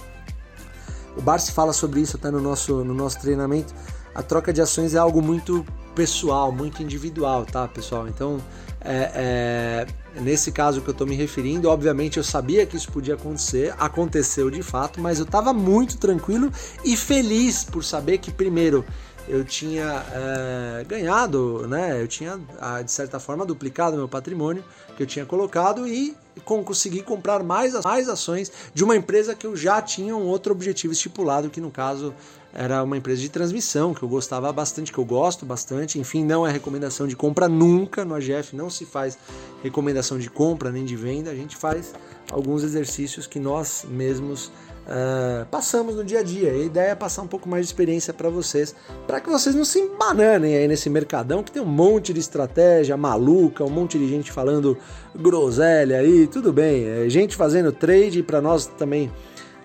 O 1.16 1.20
Barsi 1.20 1.52
fala 1.52 1.72
sobre 1.72 2.00
isso 2.00 2.16
até 2.16 2.30
no 2.30 2.40
nosso, 2.40 2.84
no 2.84 2.94
nosso 2.94 3.20
treinamento. 3.20 3.74
A 4.14 4.22
troca 4.22 4.52
de 4.52 4.62
ações 4.62 4.94
é 4.94 4.98
algo 4.98 5.20
muito 5.20 5.64
pessoal, 5.94 6.52
muito 6.52 6.82
individual, 6.82 7.44
tá, 7.44 7.68
pessoal? 7.68 8.08
Então, 8.08 8.38
é, 8.80 9.10
é, 9.14 9.86
nesse 10.20 10.52
caso 10.52 10.80
que 10.80 10.88
eu 10.88 10.92
estou 10.92 11.06
me 11.06 11.14
referindo, 11.14 11.68
obviamente 11.68 12.16
eu 12.16 12.24
sabia 12.24 12.66
que 12.66 12.76
isso 12.76 12.90
podia 12.90 13.14
acontecer, 13.14 13.74
aconteceu 13.78 14.50
de 14.50 14.62
fato, 14.62 15.00
mas 15.00 15.18
eu 15.18 15.24
estava 15.24 15.52
muito 15.52 15.96
tranquilo 15.98 16.52
e 16.84 16.96
feliz 16.96 17.64
por 17.64 17.82
saber 17.82 18.18
que, 18.18 18.30
primeiro, 18.30 18.84
eu 19.28 19.44
tinha 19.44 20.04
é, 20.12 20.84
ganhado, 20.84 21.66
né? 21.68 22.00
Eu 22.00 22.08
tinha, 22.08 22.40
de 22.84 22.90
certa 22.90 23.20
forma, 23.20 23.46
duplicado 23.46 23.96
meu 23.96 24.08
patrimônio 24.08 24.64
que 24.96 25.02
eu 25.02 25.06
tinha 25.06 25.24
colocado 25.24 25.86
e 25.86 26.16
consegui 26.44 27.02
comprar 27.02 27.42
mais, 27.42 27.74
mais 27.84 28.08
ações 28.08 28.50
de 28.74 28.82
uma 28.82 28.96
empresa 28.96 29.34
que 29.34 29.46
eu 29.46 29.56
já 29.56 29.80
tinha 29.80 30.16
um 30.16 30.26
outro 30.26 30.52
objetivo 30.52 30.92
estipulado, 30.92 31.50
que 31.50 31.60
no 31.60 31.70
caso 31.70 32.14
era 32.54 32.82
uma 32.82 32.96
empresa 32.96 33.20
de 33.20 33.30
transmissão, 33.30 33.94
que 33.94 34.02
eu 34.02 34.08
gostava 34.08 34.52
bastante, 34.52 34.92
que 34.92 34.98
eu 34.98 35.04
gosto 35.04 35.46
bastante. 35.46 35.98
Enfim, 35.98 36.24
não 36.24 36.46
é 36.46 36.52
recomendação 36.52 37.06
de 37.06 37.16
compra 37.16 37.48
nunca. 37.48 38.04
No 38.04 38.14
AGF 38.14 38.54
não 38.54 38.68
se 38.68 38.84
faz 38.84 39.16
recomendação 39.62 40.18
de 40.18 40.28
compra 40.28 40.70
nem 40.70 40.84
de 40.84 40.96
venda, 40.96 41.30
a 41.30 41.34
gente 41.34 41.56
faz 41.56 41.94
alguns 42.30 42.62
exercícios 42.62 43.26
que 43.26 43.40
nós 43.40 43.84
mesmos 43.88 44.50
uh, 44.86 45.46
passamos 45.46 45.96
no 45.96 46.04
dia 46.04 46.20
a 46.20 46.22
dia. 46.22 46.52
a 46.52 46.56
ideia 46.56 46.90
é 46.90 46.94
passar 46.94 47.22
um 47.22 47.26
pouco 47.26 47.48
mais 47.48 47.66
de 47.66 47.72
experiência 47.72 48.12
para 48.12 48.28
vocês, 48.28 48.74
para 49.06 49.20
que 49.20 49.28
vocês 49.28 49.54
não 49.54 49.64
se 49.64 49.78
embananem 49.78 50.56
aí 50.56 50.68
nesse 50.68 50.88
mercadão 50.90 51.42
que 51.42 51.50
tem 51.50 51.62
um 51.62 51.66
monte 51.66 52.12
de 52.12 52.20
estratégia 52.20 52.96
maluca, 52.96 53.64
um 53.64 53.70
monte 53.70 53.98
de 53.98 54.08
gente 54.08 54.30
falando 54.32 54.76
groselha 55.14 55.98
aí, 55.98 56.26
tudo 56.26 56.52
bem, 56.52 56.86
é 56.86 57.08
gente 57.08 57.36
fazendo 57.36 57.72
trade 57.72 58.22
para 58.22 58.40
nós 58.40 58.66
também 58.66 59.10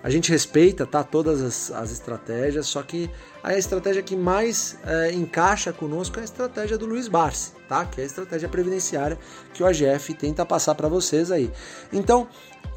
a 0.02 0.10
gente 0.10 0.30
respeita 0.30 0.86
tá, 0.86 1.02
todas 1.02 1.42
as, 1.42 1.70
as 1.72 1.90
estratégias, 1.90 2.66
só 2.66 2.82
que 2.82 3.10
a 3.42 3.56
estratégia 3.56 4.02
que 4.02 4.16
mais 4.16 4.78
é, 4.84 5.12
encaixa 5.12 5.72
conosco 5.72 6.18
é 6.18 6.22
a 6.22 6.24
estratégia 6.24 6.78
do 6.78 6.86
Luiz 6.86 7.08
Barsi, 7.08 7.52
tá? 7.68 7.84
que 7.84 8.00
é 8.00 8.04
a 8.04 8.06
estratégia 8.06 8.48
previdenciária 8.48 9.18
que 9.52 9.62
o 9.62 9.66
AGF 9.66 10.14
tenta 10.14 10.46
passar 10.46 10.74
para 10.74 10.88
vocês 10.88 11.30
aí. 11.30 11.50
Então, 11.92 12.28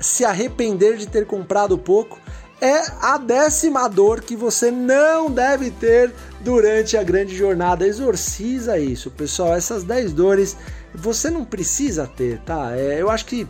se 0.01 0.25
arrepender 0.25 0.97
de 0.97 1.07
ter 1.07 1.25
comprado 1.25 1.77
pouco 1.77 2.19
é 2.59 2.83
a 3.01 3.17
décima 3.17 3.87
dor 3.89 4.21
que 4.21 4.35
você 4.35 4.69
não 4.69 5.31
deve 5.31 5.71
ter 5.71 6.13
durante 6.41 6.95
a 6.95 7.03
grande 7.03 7.35
jornada. 7.35 7.87
Exorciza 7.87 8.77
isso, 8.77 9.09
pessoal. 9.09 9.55
Essas 9.55 9.83
10 9.83 10.13
dores 10.13 10.55
você 10.93 11.31
não 11.31 11.43
precisa 11.43 12.05
ter, 12.05 12.39
tá? 12.41 12.77
É, 12.77 13.01
eu 13.01 13.09
acho 13.09 13.25
que 13.25 13.47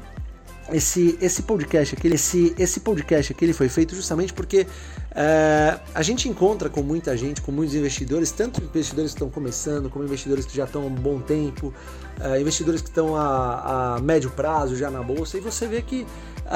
esse, 0.72 1.18
esse 1.22 1.42
podcast 1.42 1.96
aqui, 1.96 2.08
esse, 2.08 2.56
esse 2.58 2.80
podcast 2.80 3.34
aqui 3.34 3.44
ele 3.44 3.54
foi 3.54 3.68
feito 3.68 3.94
justamente 3.94 4.32
porque 4.32 4.66
é, 5.14 5.78
a 5.94 6.02
gente 6.02 6.30
encontra 6.30 6.70
com 6.70 6.82
muita 6.82 7.18
gente, 7.18 7.42
com 7.42 7.52
muitos 7.52 7.76
investidores, 7.76 8.32
tanto 8.32 8.62
investidores 8.62 9.12
que 9.12 9.18
estão 9.18 9.30
começando, 9.30 9.90
como 9.90 10.06
investidores 10.06 10.46
que 10.46 10.56
já 10.56 10.64
estão 10.64 10.84
há 10.84 10.86
um 10.86 10.96
bom 10.96 11.20
tempo, 11.20 11.74
é, 12.22 12.40
investidores 12.40 12.82
que 12.82 12.88
estão 12.88 13.16
a, 13.16 13.96
a, 13.96 14.00
médio 14.00 14.30
prazo 14.32 14.76
já 14.76 14.90
na 14.90 15.04
bolsa, 15.04 15.38
e 15.38 15.42
você 15.42 15.68
vê 15.68 15.82
que 15.82 16.08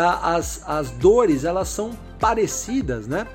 as, 0.01 0.61
as 0.67 0.91
dores 0.91 1.43
elas 1.43 1.69
são 1.69 1.91
parecidas, 2.19 3.07
né? 3.07 3.27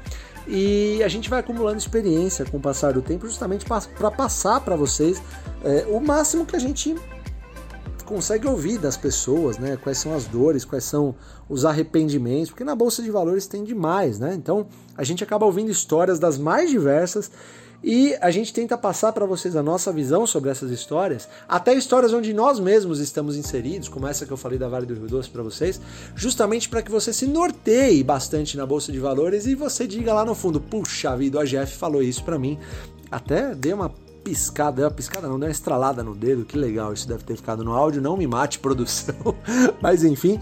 E 0.47 1.03
a 1.03 1.09
gente 1.09 1.31
vai 1.31 1.41
acumulando 1.41 1.79
experiência 1.79 2.45
com 2.45 2.57
o 2.57 2.61
passar 2.61 2.93
do 2.93 3.03
tempo, 3.03 3.27
justamente 3.27 3.65
para 3.65 4.11
passar 4.11 4.61
para 4.61 4.75
vocês 4.75 5.23
é, 5.63 5.87
o 5.89 6.01
máximo 6.01 6.45
que 6.45 6.57
a 6.57 6.59
gente 6.59 6.97
consegue 8.05 8.49
ouvir 8.49 8.77
das 8.79 8.97
pessoas, 8.97 9.59
né? 9.59 9.79
Quais 9.81 9.99
são 9.99 10.13
as 10.13 10.25
dores, 10.25 10.65
quais 10.65 10.83
são 10.83 11.15
os 11.49 11.65
arrependimentos, 11.65 12.51
porque 12.51 12.65
na 12.65 12.75
bolsa 12.75 13.03
de 13.03 13.11
valores 13.11 13.47
tem 13.47 13.63
demais, 13.63 14.19
né? 14.19 14.35
Então 14.35 14.67
a 14.97 15.05
gente 15.05 15.23
acaba 15.23 15.47
ouvindo 15.47 15.71
histórias 15.71 16.19
das 16.19 16.37
mais 16.37 16.69
diversas 16.69 17.31
e 17.83 18.15
a 18.21 18.31
gente 18.31 18.53
tenta 18.53 18.77
passar 18.77 19.13
para 19.13 19.25
vocês 19.25 19.57
a 19.57 19.63
nossa 19.63 19.93
visão 19.93 20.27
sobre 20.27 20.51
essas 20.51 20.71
histórias, 20.71 21.29
até 21.49 21.75
histórias 21.75 22.13
onde 22.13 22.35
nós 22.35 22.61
mesmos 22.61 23.01
estamos 23.01 23.37
inseridos, 23.37 23.89
como 23.89 24.07
essa 24.07 24.27
que 24.27 24.33
eu 24.33 24.37
falei 24.37 24.59
da 24.59 24.69
Vale 24.69 24.87
do 24.87 24.95
Rio 24.95 25.09
Doce 25.09 25.31
para 25.31 25.43
vocês, 25.43 25.81
justamente 26.15 26.69
para 26.69 26.83
que 26.83 26.91
você 26.91 27.13
se 27.13 27.27
norteie 27.27 28.05
bastante 28.05 28.57
na 28.57 28.67
bolsa 28.67 28.93
de 28.93 28.99
valores 28.99 29.47
e 29.47 29.55
você 29.55 29.87
diga 29.87 30.13
lá 30.13 30.25
no 30.25 30.35
fundo, 30.35 30.61
puxa 30.61 31.17
vida, 31.17 31.39
o 31.39 31.41
AGF 31.41 31.77
falou 31.77 32.03
isso 32.03 32.23
para 32.23 32.39
mim. 32.39 32.59
Até 33.11 33.55
dei 33.55 33.73
uma 33.73 33.93
piscada, 34.23 34.83
uma 34.83 34.91
piscada 34.91 35.27
não, 35.27 35.39
deu 35.39 35.47
uma 35.47 35.53
estralada 35.53 36.03
no 36.03 36.15
dedo, 36.15 36.45
que 36.45 36.57
legal, 36.57 36.93
isso 36.93 37.09
deve 37.09 37.25
ter 37.25 37.37
ficado 37.37 37.65
no 37.65 37.73
áudio, 37.73 38.03
não 38.03 38.17
me 38.17 38.27
mate 38.27 38.59
produção, 38.59 39.17
mas 39.81 40.05
enfim, 40.05 40.39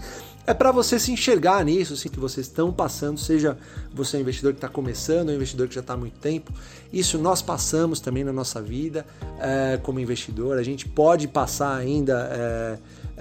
é 0.49 0.53
para 0.53 0.71
você 0.71 0.99
se 0.99 1.11
enxergar 1.11 1.63
nisso, 1.63 1.93
assim, 1.93 2.09
que 2.09 2.19
vocês 2.19 2.47
estão 2.47 2.73
passando, 2.73 3.19
seja 3.19 3.55
você 3.93 4.17
um 4.17 4.21
investidor 4.21 4.51
que 4.53 4.57
está 4.57 4.67
começando, 4.67 5.27
ou 5.27 5.33
um 5.33 5.37
investidor 5.37 5.67
que 5.67 5.75
já 5.75 5.81
está 5.81 5.93
há 5.93 5.97
muito 5.97 6.17
tempo, 6.17 6.51
isso 6.91 7.19
nós 7.19 7.39
passamos 7.39 7.99
também 7.99 8.23
na 8.23 8.33
nossa 8.33 8.59
vida 8.59 9.05
é, 9.39 9.79
como 9.83 9.99
investidor, 9.99 10.57
a 10.57 10.63
gente 10.63 10.87
pode 10.87 11.27
passar 11.27 11.75
ainda 11.75 12.27
é, 12.31 12.77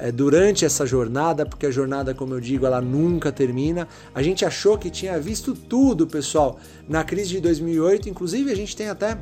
é, 0.08 0.12
durante 0.12 0.64
essa 0.64 0.86
jornada, 0.86 1.44
porque 1.44 1.66
a 1.66 1.70
jornada, 1.70 2.14
como 2.14 2.32
eu 2.32 2.40
digo, 2.40 2.64
ela 2.64 2.80
nunca 2.80 3.30
termina. 3.30 3.86
A 4.14 4.22
gente 4.22 4.46
achou 4.46 4.78
que 4.78 4.88
tinha 4.88 5.20
visto 5.20 5.52
tudo, 5.52 6.06
pessoal, 6.06 6.58
na 6.88 7.04
crise 7.04 7.28
de 7.28 7.40
2008, 7.40 8.08
inclusive 8.08 8.50
a 8.50 8.56
gente 8.56 8.74
tem 8.74 8.88
até 8.88 9.18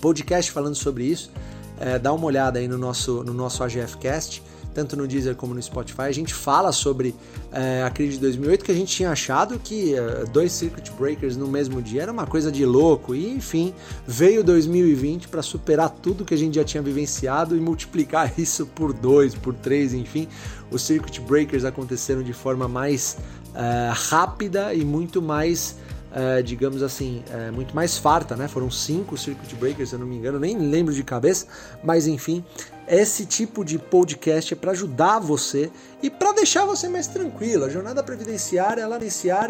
podcast 0.00 0.50
falando 0.50 0.74
sobre 0.74 1.04
isso. 1.04 1.30
É, 1.78 1.98
dá 1.98 2.14
uma 2.14 2.24
olhada 2.24 2.58
aí 2.58 2.66
no 2.66 2.78
nosso, 2.78 3.22
no 3.22 3.34
nosso 3.34 3.62
AGF 3.62 3.98
Cast, 3.98 4.42
tanto 4.76 4.94
no 4.94 5.08
Deezer 5.08 5.34
como 5.34 5.54
no 5.54 5.62
Spotify. 5.62 6.02
A 6.02 6.12
gente 6.12 6.34
fala 6.34 6.70
sobre 6.70 7.14
é, 7.50 7.82
a 7.82 7.88
crise 7.88 8.12
de 8.12 8.20
2008, 8.20 8.62
que 8.62 8.70
a 8.70 8.74
gente 8.74 8.94
tinha 8.94 9.10
achado 9.10 9.58
que 9.58 9.94
é, 9.94 10.26
dois 10.26 10.52
circuit 10.52 10.92
breakers 10.98 11.34
no 11.34 11.48
mesmo 11.48 11.80
dia 11.80 12.02
era 12.02 12.12
uma 12.12 12.26
coisa 12.26 12.52
de 12.52 12.62
louco. 12.66 13.14
E 13.14 13.26
enfim, 13.30 13.72
veio 14.06 14.44
2020 14.44 15.28
para 15.28 15.40
superar 15.40 15.88
tudo 15.88 16.26
que 16.26 16.34
a 16.34 16.36
gente 16.36 16.56
já 16.56 16.64
tinha 16.64 16.82
vivenciado 16.82 17.56
e 17.56 17.60
multiplicar 17.60 18.30
isso 18.38 18.66
por 18.66 18.92
dois, 18.92 19.34
por 19.34 19.54
três, 19.54 19.94
enfim. 19.94 20.28
Os 20.70 20.82
circuit 20.82 21.22
breakers 21.22 21.64
aconteceram 21.64 22.22
de 22.22 22.34
forma 22.34 22.68
mais 22.68 23.16
é, 23.54 23.90
rápida 23.94 24.74
e 24.74 24.84
muito 24.84 25.22
mais 25.22 25.76
é, 26.16 26.40
digamos 26.40 26.82
assim, 26.82 27.22
é, 27.30 27.50
muito 27.50 27.76
mais 27.76 27.98
farta, 27.98 28.34
né? 28.34 28.48
Foram 28.48 28.70
cinco 28.70 29.18
circuit 29.18 29.54
breakers, 29.56 29.90
se 29.90 29.94
eu 29.94 29.98
não 29.98 30.06
me 30.06 30.16
engano, 30.16 30.40
nem 30.40 30.56
lembro 30.56 30.94
de 30.94 31.04
cabeça, 31.04 31.46
mas 31.84 32.06
enfim, 32.06 32.42
esse 32.88 33.26
tipo 33.26 33.62
de 33.62 33.78
podcast 33.78 34.54
é 34.54 34.56
para 34.56 34.70
ajudar 34.70 35.18
você 35.18 35.70
e 36.02 36.08
para 36.08 36.32
deixar 36.32 36.64
você 36.64 36.88
mais 36.88 37.06
tranquilo. 37.06 37.66
A 37.66 37.68
jornada 37.68 38.02
previdenciária, 38.02 38.80
ela 38.80 38.98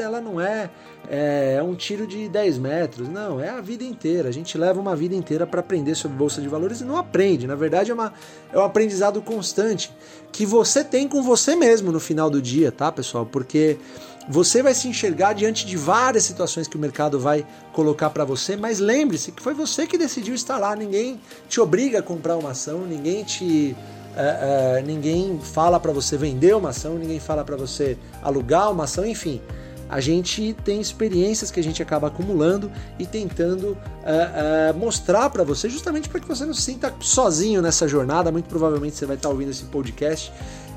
ela 0.03 0.21
não 0.21 0.41
é, 0.41 0.69
é, 1.09 1.55
é 1.57 1.63
um 1.63 1.77
tiro 1.77 2.05
de 2.05 2.29
10 2.29 2.59
metros, 2.59 3.09
não, 3.09 3.39
é 3.41 3.49
a 3.49 3.61
vida 3.61 3.85
inteira. 3.85 4.29
A 4.29 4.33
gente 4.33 4.59
leva 4.59 4.81
uma 4.81 4.97
vida 4.97 5.15
inteira 5.15 5.47
para 5.47 5.61
aprender 5.61 5.95
sobre 5.95 6.17
bolsa 6.17 6.41
de 6.41 6.49
valores 6.49 6.81
e 6.81 6.85
não 6.85 6.97
aprende. 6.97 7.47
Na 7.47 7.55
verdade, 7.55 7.93
é, 7.93 7.95
uma, 7.95 8.13
é 8.53 8.59
um 8.59 8.65
aprendizado 8.65 9.23
constante 9.23 9.95
que 10.33 10.45
você 10.45 10.83
tem 10.83 11.07
com 11.07 11.23
você 11.23 11.55
mesmo 11.55 11.93
no 11.93 12.01
final 12.01 12.29
do 12.29 12.43
dia, 12.43 12.73
tá, 12.73 12.91
pessoal? 12.91 13.25
Porque 13.25 13.79
você 14.29 14.63
vai 14.63 14.75
se 14.75 14.89
enxergar 14.89 15.33
diante 15.33 15.65
de 15.67 15.77
várias 15.77 16.25
situações 16.25 16.67
que 16.67 16.77
o 16.77 16.79
mercado 16.79 17.19
vai 17.19 17.47
colocar 17.73 18.11
para 18.11 18.25
você, 18.25 18.57
mas 18.57 18.79
lembre-se 18.79 19.33
que 19.33 19.43
foi 19.43 19.55
você 19.55 19.87
que 19.87 19.97
decidiu 19.97 20.35
estar 20.35 20.59
lá. 20.59 20.75
Ninguém 20.75 21.21
te 21.49 21.61
obriga 21.61 22.01
a 22.01 22.03
comprar 22.03 22.37
uma 22.37 22.51
ação, 22.51 22.81
ninguém 22.81 23.25
te 23.25 23.77
Uh, 24.17 24.81
uh, 24.81 24.87
ninguém 24.87 25.39
fala 25.43 25.79
para 25.79 25.93
você 25.93 26.17
vender 26.17 26.57
uma 26.57 26.71
ação, 26.71 26.95
ninguém 26.95 27.21
fala 27.21 27.45
para 27.45 27.55
você 27.55 27.99
alugar 28.23 28.73
uma 28.73 28.85
ação, 28.85 29.05
enfim 29.05 29.43
a 29.89 30.01
gente 30.01 30.55
tem 30.65 30.81
experiências 30.81 31.51
que 31.51 31.61
a 31.61 31.63
gente 31.63 31.83
acaba 31.83 32.09
acumulando 32.09 32.71
e 32.99 33.07
tentando 33.07 33.73
uh, 33.73 34.77
mostrar 34.77 35.31
para 35.31 35.45
você, 35.45 35.69
justamente 35.69 36.09
para 36.09 36.21
que 36.21 36.27
você 36.27 36.45
não 36.45 36.55
se 36.55 36.63
sinta 36.63 36.93
sozinho 37.01 37.63
nessa 37.63 37.87
jornada. 37.87 38.33
Muito 38.33 38.49
provavelmente 38.49 38.97
você 38.97 39.07
vai 39.07 39.17
estar 39.17 39.29
ouvindo 39.29 39.51
esse 39.51 39.65
podcast 39.65 40.33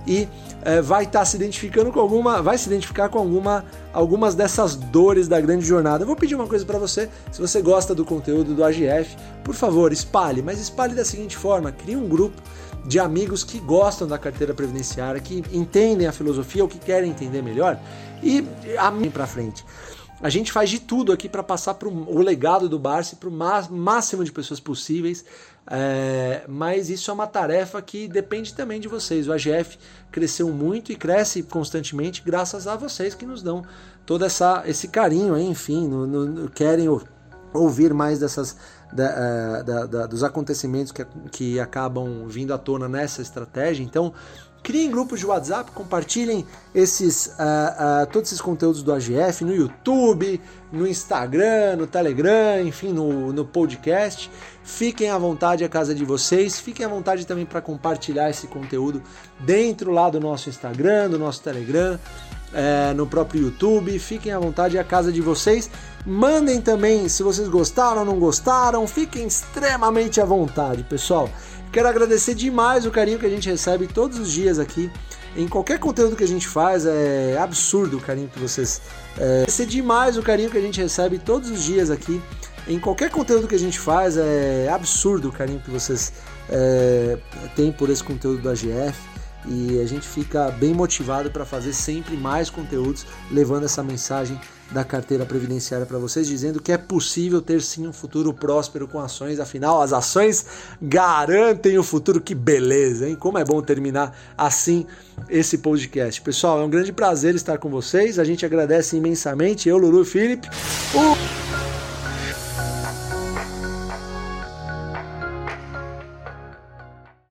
e 0.05 0.23
uh, 0.23 0.83
vai 0.83 1.03
estar 1.03 1.19
tá 1.19 1.25
se 1.25 1.35
identificando 1.35 1.91
com 1.91 1.99
alguma, 1.99 2.41
vai 2.41 2.57
se 2.57 2.67
identificar 2.67 3.09
com 3.09 3.19
alguma, 3.19 3.65
algumas 3.93 4.35
dessas 4.35 4.75
dores 4.75 5.27
da 5.27 5.39
grande 5.39 5.65
jornada. 5.65 6.03
Eu 6.03 6.07
vou 6.07 6.15
pedir 6.15 6.35
uma 6.35 6.47
coisa 6.47 6.65
para 6.65 6.79
você, 6.79 7.09
se 7.31 7.39
você 7.39 7.62
gosta 7.62 7.93
do 7.93 8.05
conteúdo 8.05 8.53
do 8.53 8.63
AGF, 8.63 9.15
por 9.43 9.55
favor, 9.55 9.91
espalhe, 9.91 10.41
mas 10.41 10.59
espalhe 10.59 10.95
da 10.95 11.05
seguinte 11.05 11.35
forma: 11.35 11.71
crie 11.71 11.95
um 11.95 12.07
grupo 12.07 12.41
de 12.85 12.99
amigos 12.99 13.43
que 13.43 13.59
gostam 13.59 14.07
da 14.07 14.17
carteira 14.17 14.53
previdenciária, 14.53 15.19
que 15.19 15.43
entendem 15.51 16.07
a 16.07 16.12
filosofia 16.12 16.63
ou 16.63 16.69
que 16.69 16.79
querem 16.79 17.12
entender 17.12 17.41
melhor 17.41 17.79
e 18.23 18.45
a 18.77 18.89
mim 18.91 19.09
para 19.09 19.27
frente. 19.27 19.65
A 20.21 20.29
gente 20.29 20.51
faz 20.51 20.69
de 20.69 20.79
tudo 20.79 21.13
aqui 21.13 21.29
para 21.29 21.41
passar 21.41 21.75
pro, 21.75 21.89
o 21.89 22.19
legado 22.19 22.67
do 22.67 22.77
Barça 22.77 23.15
para 23.15 23.29
o 23.29 23.32
máximo 23.32 24.23
de 24.23 24.32
pessoas 24.32 24.60
possíveis, 24.60 25.23
é, 25.65 26.43
mas 26.47 26.89
isso 26.89 27.10
é 27.10 27.13
uma 27.13 27.27
tarefa 27.27 27.82
que 27.82 28.08
depende 28.08 28.53
também 28.53 28.82
de 28.82 28.88
vocês. 28.88 29.27
O 29.27 29.34
AGF 29.34 29.77
cresceu 30.12 30.49
muito 30.49 30.91
e 30.91 30.95
cresce 30.95 31.41
constantemente 31.43 32.21
graças 32.25 32.67
a 32.67 32.75
vocês 32.75 33.15
que 33.15 33.25
nos 33.25 33.41
dão 33.41 33.63
todo 34.05 34.25
essa, 34.25 34.63
esse 34.65 34.89
carinho, 34.89 35.38
enfim, 35.38 35.88
no, 35.88 36.05
no, 36.05 36.49
querem 36.49 36.88
ouvir 37.53 37.93
mais 37.93 38.19
dessas 38.19 38.58
da, 38.91 39.05
é, 39.05 39.63
da, 39.63 39.86
da, 39.86 40.05
dos 40.08 40.23
acontecimentos 40.23 40.91
que, 40.91 41.05
que 41.32 41.60
acabam 41.60 42.27
vindo 42.27 42.53
à 42.53 42.58
tona 42.58 42.89
nessa 42.89 43.21
estratégia. 43.21 43.84
Então, 43.84 44.13
Criem 44.61 44.91
grupos 44.91 45.19
de 45.19 45.25
WhatsApp, 45.25 45.71
compartilhem 45.71 46.45
esses, 46.75 47.27
uh, 47.27 48.03
uh, 48.03 48.05
todos 48.11 48.29
esses 48.29 48.41
conteúdos 48.41 48.83
do 48.83 48.93
AGF 48.93 49.43
no 49.43 49.55
YouTube, 49.55 50.39
no 50.71 50.87
Instagram, 50.87 51.77
no 51.77 51.87
Telegram, 51.87 52.61
enfim, 52.61 52.89
no, 52.89 53.31
no 53.33 53.45
podcast. 53.45 54.29
Fiquem 54.63 55.09
à 55.09 55.17
vontade 55.17 55.63
a 55.63 55.69
casa 55.69 55.95
de 55.95 56.05
vocês, 56.05 56.59
fiquem 56.59 56.85
à 56.85 56.89
vontade 56.89 57.25
também 57.25 57.45
para 57.45 57.61
compartilhar 57.61 58.29
esse 58.29 58.47
conteúdo 58.47 59.01
dentro 59.39 59.91
lá 59.91 60.09
do 60.09 60.19
nosso 60.19 60.49
Instagram, 60.49 61.09
do 61.09 61.17
nosso 61.17 61.41
Telegram, 61.41 61.97
é, 62.53 62.93
no 62.93 63.07
próprio 63.07 63.43
YouTube. 63.43 63.97
Fiquem 63.97 64.31
à 64.31 64.39
vontade 64.39 64.77
a 64.77 64.83
casa 64.83 65.11
de 65.11 65.21
vocês. 65.21 65.69
Mandem 66.05 66.61
também 66.61 67.07
se 67.09 67.23
vocês 67.23 67.47
gostaram 67.47 67.99
ou 68.01 68.05
não 68.05 68.19
gostaram. 68.19 68.85
Fiquem 68.87 69.25
extremamente 69.25 70.21
à 70.21 70.25
vontade, 70.25 70.83
pessoal. 70.83 71.29
Quero 71.71 71.88
agradecer 71.88 72.34
demais 72.34 72.86
o 72.86 72.91
carinho 72.91 73.19
que 73.19 73.25
a 73.25 73.29
gente 73.29 73.49
recebe 73.49 73.88
todos 73.88 74.17
os 74.17 74.32
dias 74.32 74.58
aqui. 74.58 74.91
Em 75.36 75.47
qualquer 75.47 75.79
conteúdo 75.79 76.15
que 76.15 76.23
a 76.23 76.27
gente 76.27 76.47
faz, 76.47 76.86
é 76.86 77.38
absurdo 77.38 77.97
o 77.97 78.01
carinho 78.01 78.27
que 78.27 78.39
vocês. 78.39 78.82
É, 79.17 79.41
agradecer 79.41 79.67
demais 79.67 80.17
o 80.17 80.23
carinho 80.23 80.49
que 80.49 80.58
a 80.58 80.62
gente 80.62 80.82
recebe 80.82 81.19
todos 81.19 81.51
os 81.51 81.63
dias 81.63 81.91
aqui. 81.91 82.19
Em 82.67 82.79
qualquer 82.79 83.12
conteúdo 83.12 83.47
que 83.47 83.55
a 83.55 83.60
gente 83.60 83.79
faz, 83.79 84.17
é 84.17 84.67
absurdo 84.69 85.29
o 85.29 85.32
carinho 85.32 85.60
que 85.60 85.69
vocês 85.69 86.13
é, 86.49 87.17
têm 87.55 87.71
por 87.71 87.89
esse 87.89 88.03
conteúdo 88.03 88.41
do 88.41 88.49
AGF 88.49 88.99
e 89.45 89.79
a 89.79 89.86
gente 89.86 90.08
fica 90.08 90.51
bem 90.51 90.73
motivado 90.73 91.32
para 91.32 91.45
fazer 91.45 91.73
sempre 91.73 92.17
mais 92.17 92.49
conteúdos 92.49 93.05
levando 93.32 93.65
essa 93.65 93.82
mensagem 93.82 94.39
da 94.71 94.84
carteira 94.84 95.25
previdenciária 95.25 95.86
para 95.86 95.97
vocês, 95.97 96.27
dizendo 96.27 96.62
que 96.62 96.71
é 96.71 96.77
possível 96.77 97.41
ter 97.41 97.62
sim 97.62 97.88
um 97.88 97.93
futuro 97.93 98.34
próspero 98.34 98.88
com 98.88 98.99
ações, 98.99 99.39
afinal 99.39 99.82
as 99.82 99.93
ações 99.93 100.45
garantem 100.82 101.77
o 101.77 101.84
futuro. 101.84 102.21
Que 102.21 102.36
beleza, 102.36 103.08
hein? 103.08 103.15
Como 103.15 103.38
é 103.38 103.45
bom 103.45 103.62
terminar 103.62 104.17
assim 104.38 104.86
esse 105.29 105.58
podcast. 105.58 106.21
Pessoal, 106.21 106.62
é 106.62 106.63
um 106.63 106.69
grande 106.69 106.93
prazer 106.93 107.36
estar 107.36 107.58
com 107.58 107.69
vocês. 107.69 108.19
A 108.19 108.23
gente 108.23 108.45
agradece 108.45 108.97
imensamente, 108.97 109.67
eu, 109.67 109.77
Lulu 109.77 110.03
e 110.03 110.05
Felipe. 110.05 110.47
O... 110.93 111.68